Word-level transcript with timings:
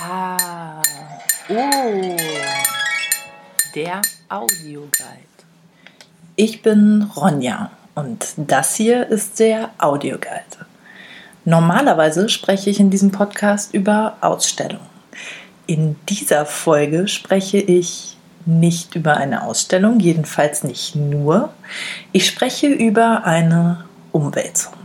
Ah, 0.00 0.80
oh, 1.48 2.16
der 3.74 4.00
Audioguide. 4.28 4.92
Ich 6.36 6.62
bin 6.62 7.10
Ronja 7.16 7.72
und 7.96 8.34
das 8.36 8.76
hier 8.76 9.08
ist 9.08 9.40
der 9.40 9.70
Audioguide. 9.78 10.66
Normalerweise 11.44 12.28
spreche 12.28 12.70
ich 12.70 12.78
in 12.78 12.90
diesem 12.90 13.10
Podcast 13.10 13.74
über 13.74 14.18
Ausstellungen. 14.20 14.86
In 15.66 15.96
dieser 16.08 16.46
Folge 16.46 17.08
spreche 17.08 17.58
ich 17.58 18.16
nicht 18.46 18.94
über 18.94 19.16
eine 19.16 19.42
Ausstellung, 19.42 19.98
jedenfalls 19.98 20.62
nicht 20.62 20.94
nur. 20.94 21.52
Ich 22.12 22.26
spreche 22.26 22.68
über 22.68 23.24
eine 23.24 23.84
Umwälzung 24.12 24.77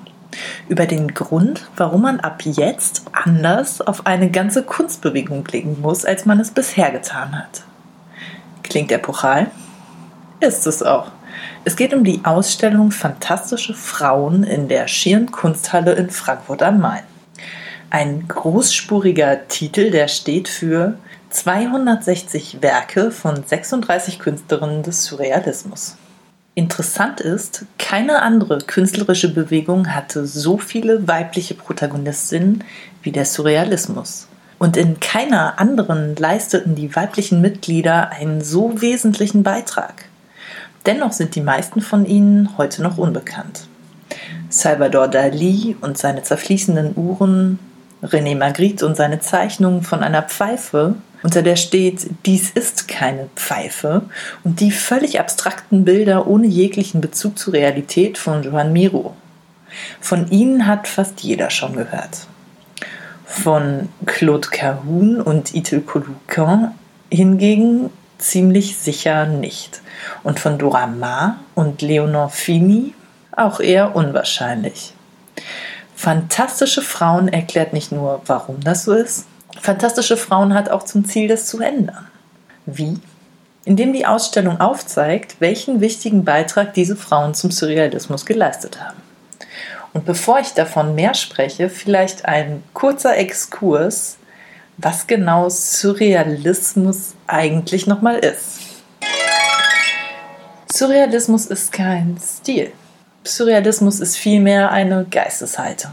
über 0.70 0.86
den 0.86 1.14
Grund, 1.14 1.68
warum 1.76 2.04
man 2.04 2.20
ab 2.20 2.44
jetzt 2.44 3.04
anders 3.12 3.82
auf 3.82 4.06
eine 4.06 4.30
ganze 4.30 4.64
Kunstbewegung 4.64 5.44
blicken 5.44 5.82
muss, 5.82 6.06
als 6.06 6.26
man 6.26 6.40
es 6.40 6.52
bisher 6.52 6.92
getan 6.92 7.38
hat. 7.38 7.64
Klingt 8.64 8.92
epochal? 8.92 9.48
Ist 10.40 10.66
es 10.68 10.82
auch. 10.84 11.12
Es 11.66 11.76
geht 11.76 11.94
um 11.94 12.04
die 12.04 12.22
Ausstellung 12.24 12.92
Fantastische 12.92 13.74
Frauen 13.74 14.44
in 14.44 14.68
der 14.68 14.88
Schieren 14.88 15.32
Kunsthalle 15.32 15.94
in 15.94 16.10
Frankfurt 16.10 16.62
am 16.64 16.80
Main. 16.80 17.04
Ein 17.90 18.28
großspuriger 18.28 19.48
Titel, 19.48 19.92
der 19.92 20.08
steht 20.08 20.48
für 20.48 20.98
260 21.30 22.62
Werke 22.62 23.12
von 23.12 23.44
36 23.44 24.20
Künstlerinnen 24.20 24.84
des 24.84 25.06
Surrealismus. 25.06 25.98
Interessant 26.56 27.20
ist, 27.20 27.66
keine 27.80 28.22
andere 28.22 28.60
künstlerische 28.60 29.34
Bewegung 29.34 29.96
hatte 29.96 30.28
so 30.28 30.60
viele 30.60 31.08
weibliche 31.08 31.56
Protagonistinnen 31.56 32.64
wie 33.02 33.12
der 33.12 33.26
Surrealismus. 33.26 34.28
Und 34.60 34.78
in 34.78 35.00
keiner 35.00 35.60
anderen 35.60 36.16
leisteten 36.16 36.76
die 36.76 36.96
weiblichen 36.96 37.42
Mitglieder 37.42 38.12
einen 38.12 38.42
so 38.42 38.80
wesentlichen 38.82 39.42
Beitrag. 39.42 40.06
Dennoch 40.86 41.12
sind 41.12 41.34
die 41.34 41.42
meisten 41.42 41.82
von 41.82 42.06
ihnen 42.06 42.56
heute 42.58 42.84
noch 42.84 43.00
unbekannt. 43.00 43.68
Salvador 44.50 45.08
Dali 45.08 45.76
und 45.82 45.98
seine 45.98 46.22
zerfließenden 46.22 46.96
Uhren, 46.96 47.58
René 48.04 48.38
Magritte 48.38 48.86
und 48.86 48.96
seine 48.96 49.20
Zeichnungen 49.20 49.82
von 49.82 50.04
einer 50.04 50.22
Pfeife 50.22 50.96
unter 51.24 51.42
der 51.42 51.56
steht, 51.56 52.10
dies 52.26 52.52
ist 52.52 52.88
keine 52.88 53.30
Pfeife 53.36 54.04
und 54.44 54.60
die 54.60 54.72
völlig 54.72 55.20
abstrakten 55.20 55.86
Bilder 55.86 56.28
ohne 56.28 56.48
jeglichen 56.48 57.02
Bezug 57.02 57.40
zur 57.40 57.54
Realität 57.54 58.18
von 58.18 58.44
Joan 58.44 58.74
Miro. 58.74 59.16
Von 60.00 60.30
ihnen 60.30 60.68
hat 60.68 60.88
fast 60.88 61.22
jeder 61.22 61.50
schon 61.50 61.76
gehört. 61.76 62.28
Von 63.26 63.90
Claude 64.06 64.50
Cahun 64.50 65.20
und 65.22 65.56
Itil 65.56 65.82
Colucan 65.82 66.76
hingegen 67.10 67.90
ziemlich 68.18 68.78
sicher 68.78 69.26
nicht. 69.26 69.82
Und 70.24 70.40
von 70.40 70.58
Dora 70.58 70.88
Maar 70.88 71.40
und 71.56 71.82
Leonor 71.82 72.30
Fini 72.30 72.94
auch 73.32 73.60
eher 73.60 73.96
unwahrscheinlich. 73.96 74.94
Fantastische 75.96 76.82
Frauen 76.82 77.28
erklärt 77.30 77.74
nicht 77.74 77.92
nur, 77.92 78.22
warum 78.26 78.60
das 78.60 78.84
so 78.84 78.94
ist, 78.94 79.26
Fantastische 79.62 80.18
Frauen 80.18 80.54
hat 80.54 80.70
auch 80.70 80.84
zum 80.84 81.06
Ziel, 81.06 81.28
das 81.28 81.46
zu 81.46 81.60
ändern. 81.60 82.08
Wie? 82.66 83.00
Indem 83.66 83.94
die 83.94 84.06
Ausstellung 84.06 84.60
aufzeigt, 84.60 85.38
welchen 85.40 85.80
wichtigen 85.80 86.26
Beitrag 86.26 86.74
diese 86.74 86.96
Frauen 86.96 87.34
zum 87.34 87.52
Surrealismus 87.52 88.26
geleistet 88.26 88.82
haben. 88.82 88.98
Und 89.94 90.06
bevor 90.06 90.40
ich 90.40 90.54
davon 90.54 90.96
mehr 90.96 91.14
spreche, 91.14 91.70
vielleicht 91.70 92.26
ein 92.26 92.64
kurzer 92.74 93.16
Exkurs, 93.16 94.18
was 94.78 95.08
genau 95.08 95.50
Surrealismus 95.50 97.14
eigentlich 97.28 97.86
nochmal 97.86 98.18
ist. 98.18 98.60
Surrealismus 100.72 101.46
ist 101.46 101.72
kein 101.72 102.18
Stil. 102.22 102.72
Surrealismus 103.24 104.00
ist 104.00 104.18
vielmehr 104.18 104.72
eine 104.72 105.06
Geisteshaltung. 105.10 105.92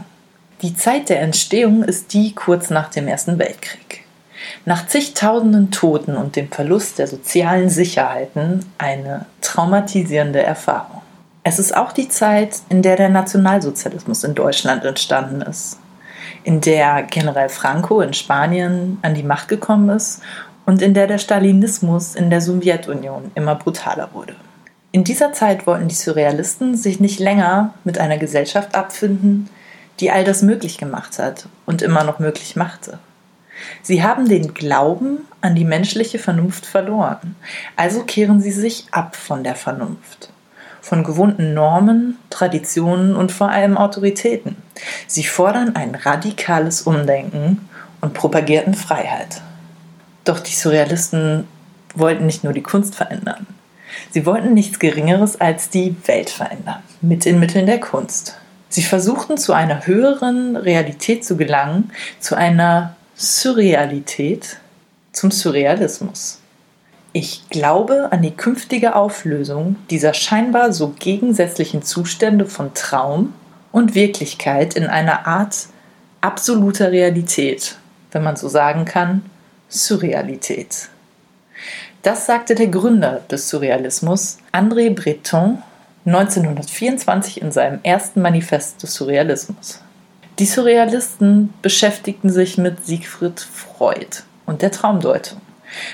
Die 0.61 0.75
Zeit 0.75 1.09
der 1.09 1.21
Entstehung 1.21 1.83
ist 1.83 2.13
die 2.13 2.35
kurz 2.35 2.69
nach 2.69 2.91
dem 2.91 3.07
Ersten 3.07 3.39
Weltkrieg. 3.39 4.03
Nach 4.63 4.85
zigtausenden 4.85 5.71
Toten 5.71 6.15
und 6.15 6.35
dem 6.35 6.51
Verlust 6.51 6.99
der 6.99 7.07
sozialen 7.07 7.69
Sicherheiten 7.69 8.63
eine 8.77 9.25
traumatisierende 9.41 10.43
Erfahrung. 10.43 11.01
Es 11.43 11.57
ist 11.57 11.75
auch 11.75 11.91
die 11.91 12.09
Zeit, 12.09 12.59
in 12.69 12.83
der 12.83 12.95
der 12.95 13.09
Nationalsozialismus 13.09 14.23
in 14.23 14.35
Deutschland 14.35 14.85
entstanden 14.85 15.41
ist, 15.41 15.79
in 16.43 16.61
der 16.61 17.03
General 17.03 17.49
Franco 17.49 18.01
in 18.01 18.13
Spanien 18.13 18.99
an 19.01 19.15
die 19.15 19.23
Macht 19.23 19.47
gekommen 19.47 19.89
ist 19.89 20.21
und 20.67 20.83
in 20.83 20.93
der 20.93 21.07
der 21.07 21.17
Stalinismus 21.17 22.13
in 22.13 22.29
der 22.29 22.41
Sowjetunion 22.41 23.31
immer 23.33 23.55
brutaler 23.55 24.09
wurde. 24.13 24.35
In 24.91 25.03
dieser 25.03 25.33
Zeit 25.33 25.65
wollten 25.65 25.87
die 25.87 25.95
Surrealisten 25.95 26.77
sich 26.77 26.99
nicht 26.99 27.19
länger 27.19 27.73
mit 27.83 27.97
einer 27.97 28.19
Gesellschaft 28.19 28.75
abfinden, 28.75 29.49
die 30.01 30.11
all 30.11 30.23
das 30.23 30.41
möglich 30.41 30.77
gemacht 30.77 31.19
hat 31.19 31.47
und 31.65 31.81
immer 31.81 32.03
noch 32.03 32.19
möglich 32.19 32.55
machte. 32.55 32.99
Sie 33.83 34.03
haben 34.03 34.27
den 34.27 34.53
Glauben 34.53 35.19
an 35.39 35.55
die 35.55 35.65
menschliche 35.65 36.17
Vernunft 36.19 36.65
verloren, 36.65 37.35
also 37.75 38.03
kehren 38.03 38.41
sie 38.41 38.51
sich 38.51 38.87
ab 38.91 39.15
von 39.15 39.43
der 39.43 39.55
Vernunft, 39.55 40.31
von 40.81 41.03
gewohnten 41.03 41.53
Normen, 41.53 42.17
Traditionen 42.31 43.15
und 43.15 43.31
vor 43.31 43.49
allem 43.49 43.77
Autoritäten. 43.77 44.57
Sie 45.05 45.23
fordern 45.23 45.75
ein 45.75 45.93
radikales 45.93 46.81
Umdenken 46.81 47.69
und 48.01 48.15
propagierten 48.15 48.73
Freiheit. 48.73 49.41
Doch 50.25 50.39
die 50.39 50.53
Surrealisten 50.53 51.47
wollten 51.93 52.25
nicht 52.25 52.43
nur 52.43 52.53
die 52.53 52.63
Kunst 52.63 52.95
verändern. 52.95 53.45
Sie 54.09 54.25
wollten 54.25 54.53
nichts 54.53 54.79
Geringeres 54.79 55.39
als 55.39 55.69
die 55.69 55.95
Welt 56.05 56.29
verändern, 56.29 56.81
mit 57.01 57.25
den 57.25 57.39
Mitteln 57.39 57.65
der 57.65 57.79
Kunst. 57.79 58.40
Sie 58.71 58.83
versuchten 58.83 59.37
zu 59.37 59.51
einer 59.51 59.85
höheren 59.85 60.55
Realität 60.55 61.25
zu 61.25 61.35
gelangen, 61.35 61.91
zu 62.21 62.35
einer 62.35 62.95
Surrealität, 63.15 64.59
zum 65.11 65.29
Surrealismus. 65.29 66.39
Ich 67.11 67.49
glaube 67.49 68.07
an 68.13 68.21
die 68.21 68.31
künftige 68.31 68.95
Auflösung 68.95 69.75
dieser 69.89 70.13
scheinbar 70.13 70.71
so 70.71 70.93
gegensätzlichen 70.97 71.83
Zustände 71.83 72.45
von 72.45 72.73
Traum 72.73 73.33
und 73.73 73.93
Wirklichkeit 73.93 74.75
in 74.75 74.85
einer 74.85 75.27
Art 75.27 75.67
absoluter 76.21 76.93
Realität, 76.93 77.75
wenn 78.13 78.23
man 78.23 78.37
so 78.37 78.47
sagen 78.47 78.85
kann, 78.85 79.23
Surrealität. 79.67 80.87
Das 82.03 82.25
sagte 82.25 82.55
der 82.55 82.67
Gründer 82.67 83.21
des 83.29 83.49
Surrealismus, 83.49 84.37
André 84.53 84.95
Breton, 84.95 85.61
1924 86.05 87.41
in 87.41 87.51
seinem 87.51 87.79
ersten 87.83 88.21
Manifest 88.21 88.81
des 88.81 88.95
Surrealismus. 88.95 89.81
Die 90.39 90.45
Surrealisten 90.45 91.53
beschäftigten 91.61 92.29
sich 92.29 92.57
mit 92.57 92.85
Siegfried 92.85 93.39
Freud 93.39 94.23
und 94.45 94.61
der 94.61 94.71
Traumdeutung, 94.71 95.39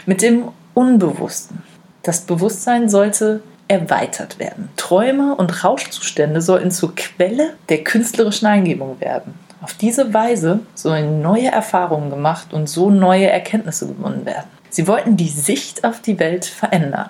mit 0.05 0.21
dem 0.21 0.49
Unbewussten. 0.73 1.63
Das 2.03 2.21
Bewusstsein 2.21 2.87
sollte 2.87 3.41
erweitert 3.67 4.39
werden. 4.39 4.69
Träume 4.77 5.35
und 5.35 5.63
Rauschzustände 5.63 6.41
sollten 6.41 6.71
zur 6.71 6.95
Quelle 6.95 7.55
der 7.67 7.83
künstlerischen 7.83 8.47
Eingebung 8.47 9.01
werden. 9.01 9.33
Auf 9.61 9.73
diese 9.73 10.13
Weise 10.13 10.61
sollen 10.75 11.21
neue 11.21 11.51
Erfahrungen 11.51 12.09
gemacht 12.09 12.53
und 12.53 12.69
so 12.69 12.89
neue 12.89 13.29
Erkenntnisse 13.29 13.87
gewonnen 13.87 14.25
werden. 14.25 14.47
Sie 14.69 14.87
wollten 14.87 15.17
die 15.17 15.27
Sicht 15.27 15.83
auf 15.83 16.01
die 16.01 16.19
Welt 16.19 16.45
verändern. 16.45 17.09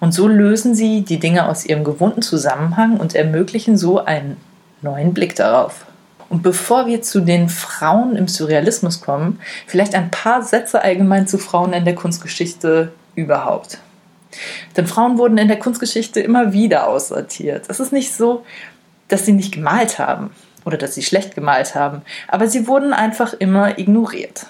Und 0.00 0.12
so 0.12 0.28
lösen 0.28 0.74
sie 0.74 1.02
die 1.02 1.18
Dinge 1.18 1.48
aus 1.48 1.64
ihrem 1.66 1.84
gewohnten 1.84 2.22
Zusammenhang 2.22 2.98
und 2.98 3.14
ermöglichen 3.14 3.76
so 3.76 4.04
einen 4.04 4.36
neuen 4.80 5.12
Blick 5.12 5.34
darauf. 5.34 5.86
Und 6.28 6.42
bevor 6.42 6.86
wir 6.86 7.02
zu 7.02 7.20
den 7.20 7.48
Frauen 7.48 8.16
im 8.16 8.28
Surrealismus 8.28 9.00
kommen, 9.00 9.40
vielleicht 9.66 9.94
ein 9.94 10.10
paar 10.10 10.42
Sätze 10.42 10.82
allgemein 10.82 11.26
zu 11.26 11.38
Frauen 11.38 11.72
in 11.72 11.84
der 11.84 11.94
Kunstgeschichte 11.94 12.92
überhaupt. 13.14 13.78
Denn 14.76 14.86
Frauen 14.86 15.16
wurden 15.18 15.38
in 15.38 15.48
der 15.48 15.58
Kunstgeschichte 15.58 16.20
immer 16.20 16.52
wieder 16.52 16.86
aussortiert. 16.86 17.64
Es 17.68 17.80
ist 17.80 17.92
nicht 17.92 18.12
so, 18.12 18.44
dass 19.08 19.24
sie 19.24 19.32
nicht 19.32 19.52
gemalt 19.52 19.98
haben 19.98 20.30
oder 20.66 20.76
dass 20.76 20.94
sie 20.94 21.02
schlecht 21.02 21.34
gemalt 21.34 21.74
haben, 21.74 22.02
aber 22.28 22.46
sie 22.46 22.68
wurden 22.68 22.92
einfach 22.92 23.32
immer 23.32 23.78
ignoriert. 23.78 24.46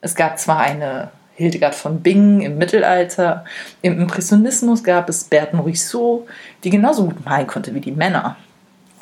Es 0.00 0.16
gab 0.16 0.38
zwar 0.38 0.58
eine 0.58 1.12
Hildegard 1.38 1.76
von 1.76 2.00
Bingen 2.00 2.40
im 2.40 2.58
Mittelalter. 2.58 3.44
Im 3.80 4.00
Impressionismus 4.00 4.82
gab 4.82 5.08
es 5.08 5.22
Berthe 5.22 5.54
Morisot, 5.54 6.26
die 6.64 6.70
genauso 6.70 7.04
gut 7.04 7.24
malen 7.24 7.46
konnte 7.46 7.72
wie 7.74 7.80
die 7.80 7.92
Männer. 7.92 8.36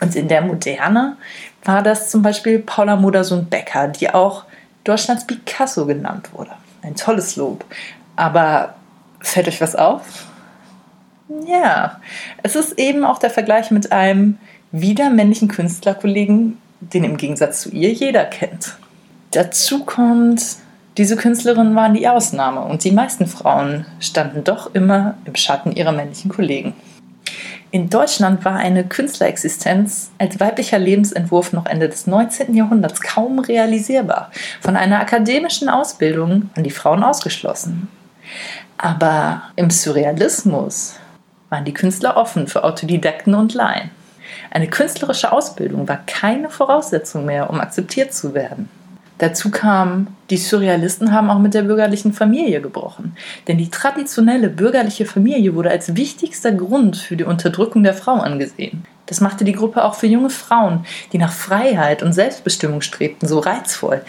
Und 0.02 0.14
in 0.14 0.28
der 0.28 0.42
Moderne 0.42 1.16
war 1.64 1.82
das 1.82 2.10
zum 2.10 2.20
Beispiel 2.20 2.58
Paula 2.58 2.96
Modersohn-Becker, 2.96 3.88
die 3.88 4.10
auch 4.10 4.44
Deutschlands 4.84 5.26
Picasso 5.26 5.86
genannt 5.86 6.28
wurde. 6.34 6.50
Ein 6.82 6.94
tolles 6.94 7.36
Lob. 7.36 7.64
Aber 8.16 8.74
fällt 9.20 9.48
euch 9.48 9.62
was 9.62 9.74
auf? 9.74 10.26
Ja, 11.46 12.02
es 12.42 12.54
ist 12.54 12.78
eben 12.78 13.02
auch 13.02 13.18
der 13.18 13.30
Vergleich 13.30 13.70
mit 13.70 13.92
einem 13.92 14.36
wieder 14.72 15.08
männlichen 15.08 15.48
Künstlerkollegen, 15.48 16.58
den 16.80 17.02
im 17.02 17.16
Gegensatz 17.16 17.62
zu 17.62 17.70
ihr 17.70 17.92
jeder 17.92 18.26
kennt. 18.26 18.76
Dazu 19.30 19.84
kommt 19.84 20.42
Diese 20.96 21.16
Künstlerinnen 21.16 21.74
waren 21.74 21.92
die 21.92 22.08
Ausnahme 22.08 22.62
und 22.62 22.82
die 22.82 22.92
meisten 22.92 23.26
Frauen 23.26 23.84
standen 24.00 24.44
doch 24.44 24.74
immer 24.74 25.14
im 25.26 25.34
Schatten 25.34 25.72
ihrer 25.72 25.92
männlichen 25.92 26.30
Kollegen. 26.30 26.72
In 27.70 27.90
Deutschland 27.90 28.46
war 28.46 28.56
eine 28.56 28.84
Künstlerexistenz 28.84 30.10
als 30.16 30.40
weiblicher 30.40 30.78
Lebensentwurf 30.78 31.52
noch 31.52 31.66
Ende 31.66 31.90
des 31.90 32.06
19. 32.06 32.54
Jahrhunderts 32.54 33.02
kaum 33.02 33.40
realisierbar. 33.40 34.30
Von 34.62 34.76
einer 34.76 35.00
akademischen 35.00 35.68
Ausbildung 35.68 36.48
waren 36.54 36.64
die 36.64 36.70
Frauen 36.70 37.04
ausgeschlossen. 37.04 37.88
Aber 38.78 39.42
im 39.56 39.68
Surrealismus 39.68 40.94
waren 41.50 41.66
die 41.66 41.74
Künstler 41.74 42.16
offen 42.16 42.46
für 42.46 42.64
Autodidakten 42.64 43.34
und 43.34 43.52
Laien. 43.52 43.90
Eine 44.50 44.68
künstlerische 44.68 45.32
Ausbildung 45.32 45.86
war 45.88 45.98
keine 46.06 46.48
Voraussetzung 46.48 47.26
mehr, 47.26 47.50
um 47.50 47.60
akzeptiert 47.60 48.14
zu 48.14 48.32
werden. 48.32 48.70
Dazu 49.18 49.50
kam, 49.50 50.08
die 50.28 50.36
Surrealisten 50.36 51.12
haben 51.12 51.30
auch 51.30 51.38
mit 51.38 51.54
der 51.54 51.62
bürgerlichen 51.62 52.12
Familie 52.12 52.60
gebrochen. 52.60 53.16
Denn 53.48 53.56
die 53.56 53.70
traditionelle 53.70 54.50
bürgerliche 54.50 55.06
Familie 55.06 55.54
wurde 55.54 55.70
als 55.70 55.96
wichtigster 55.96 56.52
Grund 56.52 56.96
für 56.96 57.16
die 57.16 57.24
Unterdrückung 57.24 57.82
der 57.82 57.94
Frau 57.94 58.16
angesehen. 58.16 58.84
Das 59.06 59.20
machte 59.20 59.44
die 59.44 59.52
Gruppe 59.52 59.84
auch 59.84 59.94
für 59.94 60.06
junge 60.06 60.30
Frauen, 60.30 60.84
die 61.12 61.18
nach 61.18 61.32
Freiheit 61.32 62.02
und 62.02 62.12
Selbstbestimmung 62.12 62.82
strebten, 62.82 63.28
so 63.28 63.38
reizvoll. 63.38 64.02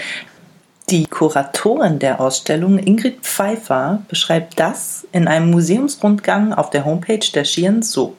Die 0.90 1.06
Kuratorin 1.06 2.00
der 2.00 2.20
Ausstellung 2.20 2.80
Ingrid 2.80 3.22
Pfeiffer 3.22 4.02
beschreibt 4.08 4.60
das 4.60 5.06
in 5.12 5.28
einem 5.28 5.52
Museumsrundgang 5.52 6.54
auf 6.54 6.70
der 6.70 6.86
Homepage 6.86 7.20
der 7.34 7.44
Schieren 7.44 7.82
so. 7.82 8.16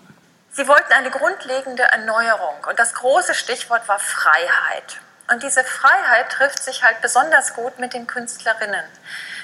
Sie 0.52 0.66
wollten 0.68 0.92
eine 0.92 1.10
grundlegende 1.10 1.82
Erneuerung 1.82 2.56
und 2.68 2.78
das 2.78 2.94
große 2.94 3.34
Stichwort 3.34 3.88
war 3.88 3.98
Freiheit. 3.98 5.00
Und 5.30 5.42
diese 5.42 5.62
Freiheit 5.62 6.30
trifft 6.30 6.62
sich 6.62 6.82
halt 6.82 7.00
besonders 7.02 7.54
gut 7.54 7.78
mit 7.78 7.92
den 7.92 8.06
Künstlerinnen. 8.06 8.84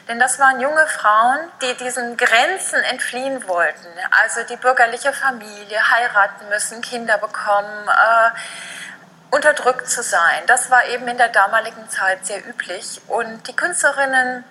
Denn 0.09 0.19
das 0.19 0.39
waren 0.39 0.61
junge 0.61 0.87
Frauen, 0.87 1.39
die 1.61 1.75
diesen 1.77 2.17
Grenzen 2.17 2.83
entfliehen 2.85 3.47
wollten. 3.47 3.89
Also 4.23 4.43
die 4.45 4.57
bürgerliche 4.57 5.13
Familie, 5.13 5.91
heiraten 5.91 6.49
müssen, 6.49 6.81
Kinder 6.81 7.19
bekommen, 7.19 7.89
äh, 7.89 9.35
unterdrückt 9.35 9.89
zu 9.89 10.03
sein. 10.03 10.43
Das 10.47 10.71
war 10.71 10.87
eben 10.87 11.07
in 11.09 11.19
der 11.19 11.29
damaligen 11.29 11.89
Zeit 11.91 12.25
sehr 12.25 12.47
üblich. 12.47 13.01
Und 13.09 13.47
die 13.49 13.57
Künstlerinnen, 13.57 14.45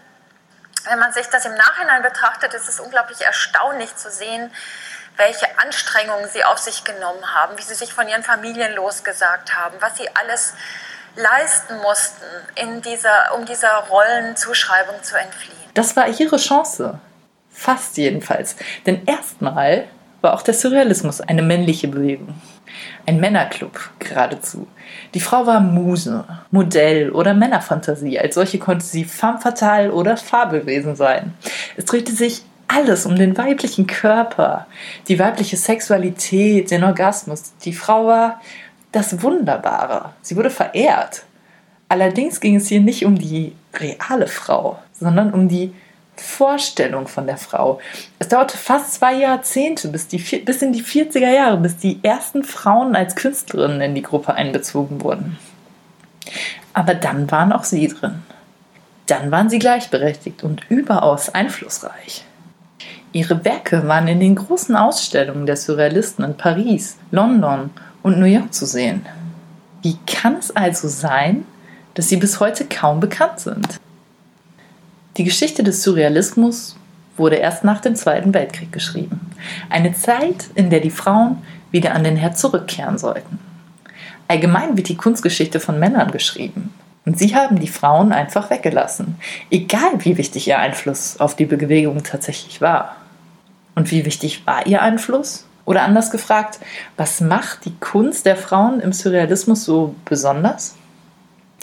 wenn 0.86 1.00
man 1.00 1.14
sich 1.14 1.28
das 1.30 1.46
im 1.46 1.56
Nachhinein 1.56 2.04
betrachtet, 2.04 2.54
ist 2.54 2.68
es 2.68 2.80
unglaublich 2.80 3.22
erstaunlich 3.22 3.96
zu 3.96 4.12
sehen, 4.12 4.54
welche 5.16 5.48
Anstrengungen 5.60 6.28
sie 6.30 6.44
auf 6.44 6.58
sich 6.58 6.84
genommen 6.84 7.34
haben, 7.34 7.58
wie 7.58 7.62
sie 7.62 7.76
sich 7.76 7.94
von 7.94 8.08
ihren 8.08 8.24
Familien 8.24 8.74
losgesagt 8.74 9.56
haben, 9.56 9.76
was 9.80 9.98
sie 9.98 10.10
alles 10.16 10.54
leisten 11.16 11.76
mussten, 11.82 12.26
in 12.56 12.82
dieser, 12.82 13.36
um 13.38 13.46
dieser 13.46 13.86
Rollenzuschreibung 13.90 14.96
zu 15.02 15.18
entfliehen. 15.18 15.58
Das 15.74 15.96
war 15.96 16.08
ihre 16.08 16.38
Chance. 16.38 17.00
Fast 17.52 17.98
jedenfalls. 17.98 18.56
Denn 18.86 19.06
erstmal 19.06 19.88
war 20.22 20.34
auch 20.34 20.42
der 20.42 20.54
Surrealismus 20.54 21.22
eine 21.22 21.44
männliche 21.44 21.88
Bewegung. 21.88 22.34
Ein 23.06 23.20
Männerclub 23.20 23.80
geradezu. 24.00 24.68
Die 25.14 25.20
Frau 25.20 25.46
war 25.46 25.60
Muse, 25.60 26.26
Modell 26.50 27.12
oder 27.12 27.34
Männerfantasie. 27.34 28.20
Als 28.20 28.36
solche 28.36 28.58
konnte 28.58 28.86
sie 28.86 29.04
femme 29.04 29.40
fatale 29.40 29.92
oder 29.92 30.18
Fabelwesen 30.18 30.96
sein. 30.96 31.34
Es 31.78 31.86
drehte 31.86 32.14
sich 32.14 32.44
alles 32.68 33.06
um 33.06 33.16
den 33.16 33.38
weiblichen 33.38 33.86
Körper, 33.86 34.66
die 35.08 35.20
weibliche 35.20 35.58
Sexualität, 35.58 36.72
den 36.72 36.84
Orgasmus. 36.84 37.54
Die 37.64 37.74
Frau 37.74 38.08
war 38.08 38.42
das 38.94 39.22
Wunderbare. 39.22 40.12
Sie 40.22 40.38
wurde 40.38 40.50
verehrt. 40.50 41.24
Allerdings 41.90 42.40
ging 42.40 42.56
es 42.56 42.68
hier 42.68 42.80
nicht 42.80 43.06
um 43.06 43.18
die 43.18 43.54
reale 43.76 44.28
Frau, 44.28 44.80
sondern 44.94 45.34
um 45.34 45.50
die 45.50 45.74
Vorstellung 46.16 47.08
von 47.08 47.26
der 47.26 47.38
Frau. 47.38 47.80
Es 48.20 48.30
dauerte 48.30 48.58
fast 48.58 48.94
zwei 48.94 49.16
Jahrzehnte, 49.16 49.90
bis, 49.90 50.08
die, 50.08 50.18
bis 50.18 50.62
in 50.62 50.72
die 50.72 50.84
40er 50.84 51.32
Jahre, 51.32 51.58
bis 51.58 51.78
die 51.78 52.00
ersten 52.04 52.44
Frauen 52.44 52.96
als 52.96 53.16
Künstlerinnen 53.16 53.82
in 53.82 53.96
die 53.96 54.04
Gruppe 54.04 54.36
einbezogen 54.36 55.02
wurden. 55.02 55.38
Aber 56.74 56.94
dann 56.94 57.30
waren 57.32 57.52
auch 57.52 57.64
sie 57.64 57.88
drin. 57.88 58.24
Dann 59.08 59.32
waren 59.32 59.50
sie 59.50 59.60
gleichberechtigt 59.60 60.44
und 60.44 60.62
überaus 60.70 61.30
einflussreich. 61.30 62.24
Ihre 63.12 63.44
Werke 63.44 63.88
waren 63.88 64.08
in 64.08 64.20
den 64.20 64.36
großen 64.36 64.76
Ausstellungen 64.76 65.46
der 65.46 65.58
Surrealisten 65.58 66.26
in 66.26 66.38
Paris, 66.38 66.98
London 67.12 67.72
und 68.04 68.20
New 68.20 68.26
York 68.26 68.54
zu 68.54 68.66
sehen. 68.66 69.06
Wie 69.82 69.98
kann 70.06 70.36
es 70.36 70.56
also 70.56 70.88
sein, 70.88 71.46
dass 71.96 72.10
sie 72.10 72.18
bis 72.18 72.40
heute 72.40 72.66
kaum 72.66 73.00
bekannt 73.00 73.40
sind? 73.40 73.80
Die 75.18 75.24
Geschichte 75.24 75.64
des 75.64 75.84
Surrealismus 75.84 76.76
wurde 77.18 77.36
erst 77.36 77.64
nach 77.64 77.82
dem 77.82 77.96
Zweiten 77.96 78.34
Weltkrieg 78.34 78.72
geschrieben. 78.72 79.32
Eine 79.70 79.94
Zeit, 79.94 80.48
in 80.56 80.70
der 80.70 80.80
die 80.80 80.90
Frauen 80.90 81.38
wieder 81.72 81.94
an 81.94 82.04
den 82.04 82.18
Herd 82.18 82.38
zurückkehren 82.38 82.98
sollten. 82.98 83.40
Allgemein 84.28 84.78
wird 84.78 84.90
die 84.90 84.98
Kunstgeschichte 84.98 85.60
von 85.60 85.80
Männern 85.80 86.12
geschrieben. 86.12 86.74
Und 87.06 87.20
sie 87.20 87.36
haben 87.36 87.60
die 87.60 87.68
Frauen 87.68 88.14
einfach 88.14 88.50
weggelassen, 88.50 89.18
egal 89.52 89.92
wie 90.00 90.18
wichtig 90.18 90.48
ihr 90.48 90.60
Einfluss 90.60 91.20
auf 91.20 91.36
die 91.36 91.46
Bewegung 91.46 92.02
tatsächlich 92.04 92.62
war. 92.62 92.96
Und 93.76 93.92
wie 93.92 94.06
wichtig 94.06 94.48
war 94.48 94.66
ihr 94.66 94.82
Einfluss? 94.82 95.46
Oder 95.66 95.84
anders 95.84 96.12
gefragt, 96.12 96.60
was 96.98 97.22
macht 97.22 97.66
die 97.66 97.76
Kunst 97.80 98.26
der 98.26 98.36
Frauen 98.36 98.80
im 98.80 98.92
Surrealismus 98.92 99.64
so 99.64 99.96
besonders? 100.06 100.76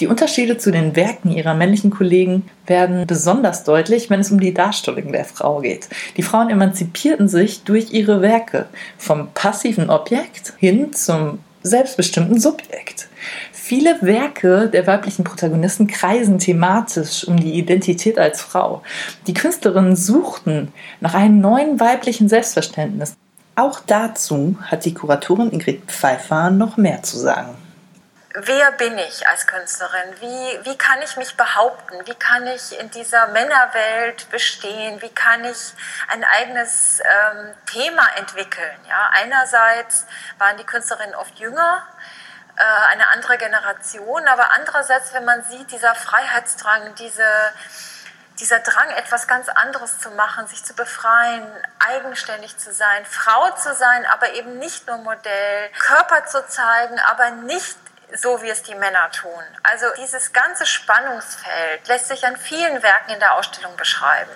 Die 0.00 0.06
Unterschiede 0.06 0.56
zu 0.56 0.70
den 0.70 0.96
Werken 0.96 1.30
ihrer 1.30 1.52
männlichen 1.52 1.90
Kollegen 1.90 2.48
werden 2.66 3.06
besonders 3.06 3.64
deutlich, 3.64 4.08
wenn 4.08 4.20
es 4.20 4.30
um 4.30 4.40
die 4.40 4.54
Darstellung 4.54 5.12
der 5.12 5.26
Frau 5.26 5.60
geht. 5.60 5.90
Die 6.16 6.22
Frauen 6.22 6.48
emanzipierten 6.48 7.28
sich 7.28 7.64
durch 7.64 7.92
ihre 7.92 8.22
Werke 8.22 8.66
vom 8.96 9.28
passiven 9.34 9.90
Objekt 9.90 10.54
hin 10.56 10.94
zum 10.94 11.40
selbstbestimmten 11.62 12.40
Subjekt. 12.40 13.08
Viele 13.52 14.00
Werke 14.00 14.70
der 14.72 14.86
weiblichen 14.86 15.22
Protagonisten 15.22 15.86
kreisen 15.86 16.38
thematisch 16.38 17.28
um 17.28 17.38
die 17.38 17.52
Identität 17.52 18.18
als 18.18 18.40
Frau. 18.40 18.82
Die 19.26 19.34
Künstlerinnen 19.34 19.96
suchten 19.96 20.72
nach 21.00 21.12
einem 21.12 21.40
neuen 21.40 21.78
weiblichen 21.78 22.30
Selbstverständnis. 22.30 23.14
Auch 23.56 23.80
dazu 23.86 24.56
hat 24.62 24.84
die 24.84 24.94
Kuratorin 24.94 25.50
Ingrid 25.50 25.90
Pfeiffer 25.90 26.50
noch 26.50 26.76
mehr 26.76 27.02
zu 27.02 27.18
sagen. 27.18 27.56
Wer 28.32 28.70
bin 28.72 28.96
ich 28.96 29.26
als 29.26 29.44
Künstlerin? 29.48 30.14
Wie, 30.20 30.64
wie 30.64 30.78
kann 30.78 31.02
ich 31.02 31.16
mich 31.16 31.36
behaupten? 31.36 32.06
Wie 32.06 32.14
kann 32.14 32.46
ich 32.46 32.78
in 32.78 32.88
dieser 32.90 33.26
Männerwelt 33.28 34.30
bestehen? 34.30 35.02
Wie 35.02 35.08
kann 35.08 35.44
ich 35.44 35.74
ein 36.06 36.22
eigenes 36.22 37.00
ähm, 37.00 37.48
Thema 37.66 38.06
entwickeln? 38.16 38.78
Ja, 38.88 39.10
einerseits 39.14 40.06
waren 40.38 40.56
die 40.58 40.64
Künstlerinnen 40.64 41.16
oft 41.16 41.40
jünger, 41.40 41.82
äh, 42.56 42.92
eine 42.92 43.08
andere 43.08 43.36
Generation, 43.36 44.28
aber 44.28 44.52
andererseits, 44.52 45.12
wenn 45.12 45.24
man 45.24 45.42
sieht, 45.42 45.72
dieser 45.72 45.96
Freiheitsdrang, 45.96 46.94
diese 46.94 47.24
dieser 48.40 48.60
Drang, 48.60 48.88
etwas 48.96 49.26
ganz 49.28 49.48
anderes 49.48 49.98
zu 49.98 50.10
machen, 50.10 50.46
sich 50.46 50.64
zu 50.64 50.74
befreien, 50.74 51.46
eigenständig 51.78 52.56
zu 52.56 52.72
sein, 52.72 53.04
Frau 53.04 53.54
zu 53.56 53.74
sein, 53.74 54.04
aber 54.12 54.34
eben 54.34 54.58
nicht 54.58 54.86
nur 54.86 54.96
Modell, 54.98 55.68
Körper 55.78 56.26
zu 56.26 56.46
zeigen, 56.48 56.98
aber 57.10 57.30
nicht 57.46 57.76
so, 58.14 58.42
wie 58.42 58.48
es 58.48 58.62
die 58.62 58.74
Männer 58.74 59.10
tun. 59.12 59.30
Also 59.62 59.86
dieses 60.02 60.32
ganze 60.32 60.66
Spannungsfeld 60.66 61.86
lässt 61.86 62.08
sich 62.08 62.24
an 62.24 62.36
vielen 62.36 62.82
Werken 62.82 63.12
in 63.12 63.20
der 63.20 63.34
Ausstellung 63.34 63.76
beschreiben. 63.76 64.30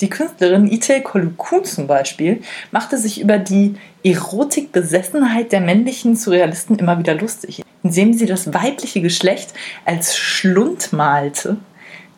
Die 0.00 0.08
Künstlerin 0.08 0.70
Ite 0.70 1.02
Kolukun 1.02 1.64
zum 1.64 1.88
Beispiel 1.88 2.44
machte 2.70 2.96
sich 2.96 3.20
über 3.20 3.38
die 3.38 3.78
Erotikbesessenheit 4.04 5.50
der 5.50 5.60
männlichen 5.60 6.14
Surrealisten 6.14 6.78
immer 6.78 6.98
wieder 6.98 7.14
lustig, 7.14 7.64
indem 7.82 8.14
sie 8.14 8.26
das 8.26 8.54
weibliche 8.54 9.02
Geschlecht 9.02 9.52
als 9.84 10.16
Schlund 10.16 10.92
malte 10.92 11.56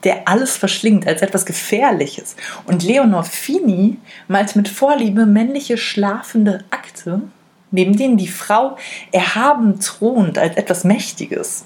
der 0.05 0.29
alles 0.29 0.57
verschlingt, 0.57 1.07
als 1.07 1.23
etwas 1.23 1.47
Gefährliches. 1.47 2.37
Und 2.67 2.83
Leonor 2.83 3.25
Fini 3.25 3.99
malt 4.29 4.57
mit 4.57 4.69
Vorliebe 4.69 5.27
männliche 5.27 5.77
schlafende 5.77 6.65
Akte, 6.71 7.23
neben 7.71 7.97
denen 7.97 8.17
die 8.17 8.29
Frau 8.29 8.77
erhaben 9.13 9.81
thront 9.81 10.39
als 10.39 10.57
etwas 10.57 10.85
Mächtiges. 10.85 11.65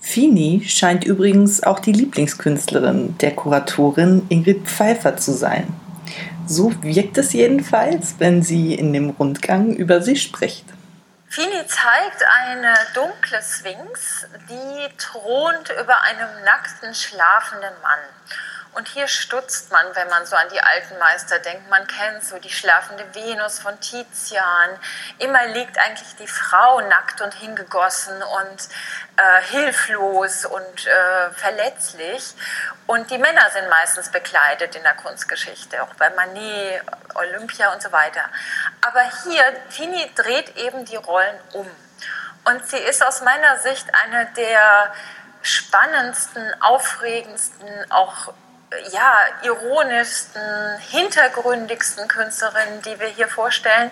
Fini 0.00 0.62
scheint 0.66 1.04
übrigens 1.04 1.62
auch 1.64 1.80
die 1.80 1.92
Lieblingskünstlerin 1.92 3.16
der 3.20 3.32
Kuratorin 3.32 4.22
Ingrid 4.28 4.66
Pfeiffer 4.66 5.16
zu 5.16 5.32
sein. 5.32 5.66
So 6.46 6.72
wirkt 6.80 7.18
es 7.18 7.32
jedenfalls, 7.32 8.14
wenn 8.18 8.40
sie 8.40 8.74
in 8.74 8.92
dem 8.92 9.10
Rundgang 9.10 9.74
über 9.74 10.00
sie 10.00 10.14
spricht. 10.14 10.64
Fini 11.36 11.66
zeigt 11.66 12.24
eine 12.24 12.74
dunkle 12.94 13.42
Sphinx, 13.42 14.26
die 14.48 14.96
thront 14.96 15.68
über 15.68 16.00
einem 16.00 16.44
nackten, 16.44 16.94
schlafenden 16.94 17.74
Mann. 17.82 17.98
Und 18.72 18.88
hier 18.88 19.08
stutzt 19.08 19.72
man, 19.72 19.84
wenn 19.96 20.08
man 20.08 20.24
so 20.26 20.36
an 20.36 20.48
die 20.50 20.60
alten 20.60 20.98
Meister 20.98 21.38
denkt. 21.38 21.68
Man 21.70 21.86
kennt 21.86 22.22
so 22.24 22.38
die 22.38 22.50
schlafende 22.50 23.04
Venus 23.14 23.58
von 23.58 23.78
Tizian. 23.80 24.78
Immer 25.18 25.46
liegt 25.46 25.78
eigentlich 25.78 26.14
die 26.16 26.28
Frau 26.28 26.82
nackt 26.82 27.22
und 27.22 27.32
hingegossen 27.32 28.22
und 28.22 28.68
äh, 29.16 29.42
hilflos 29.50 30.44
und 30.44 30.86
äh, 30.86 31.30
verletzlich. 31.32 32.34
Und 32.86 33.10
die 33.10 33.16
Männer 33.16 33.50
sind 33.50 33.68
meistens 33.70 34.10
bekleidet 34.10 34.76
in 34.76 34.82
der 34.82 34.94
Kunstgeschichte, 34.94 35.82
auch 35.82 35.94
bei 35.94 36.10
Manet, 36.10 36.82
Olympia 37.14 37.72
und 37.72 37.80
so 37.80 37.90
weiter. 37.90 38.24
Aber 38.86 39.02
hier, 39.24 39.42
Fini 39.70 40.08
dreht 40.14 40.54
eben 40.56 40.84
die 40.84 40.96
Rollen 40.96 41.25
um. 41.52 41.70
Und 42.44 42.68
sie 42.68 42.78
ist 42.78 43.04
aus 43.04 43.22
meiner 43.22 43.58
Sicht 43.58 43.86
eine 44.04 44.26
der 44.36 44.92
spannendsten, 45.42 46.62
aufregendsten, 46.62 47.68
auch 47.90 48.32
ja, 48.90 49.14
ironischsten, 49.42 50.78
hintergründigsten 50.78 52.08
Künstlerinnen, 52.08 52.82
die 52.82 52.98
wir 52.98 53.08
hier 53.08 53.28
vorstellen, 53.28 53.90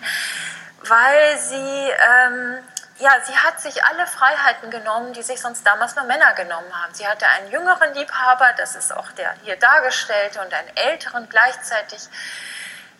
weil 0.82 1.38
sie, 1.38 1.56
ähm, 1.56 2.58
ja, 2.98 3.12
sie 3.24 3.36
hat 3.36 3.60
sich 3.60 3.84
alle 3.84 4.06
Freiheiten 4.06 4.70
genommen, 4.70 5.12
die 5.12 5.22
sich 5.22 5.40
sonst 5.40 5.66
damals 5.66 5.96
nur 5.96 6.04
Männer 6.04 6.32
genommen 6.34 6.72
haben. 6.82 6.94
Sie 6.94 7.06
hatte 7.06 7.26
einen 7.26 7.50
jüngeren 7.50 7.94
Liebhaber, 7.94 8.52
das 8.56 8.76
ist 8.76 8.94
auch 8.94 9.10
der 9.12 9.34
hier 9.42 9.56
dargestellte, 9.56 10.40
und 10.40 10.52
einen 10.52 10.76
älteren 10.76 11.28
gleichzeitig. 11.28 12.02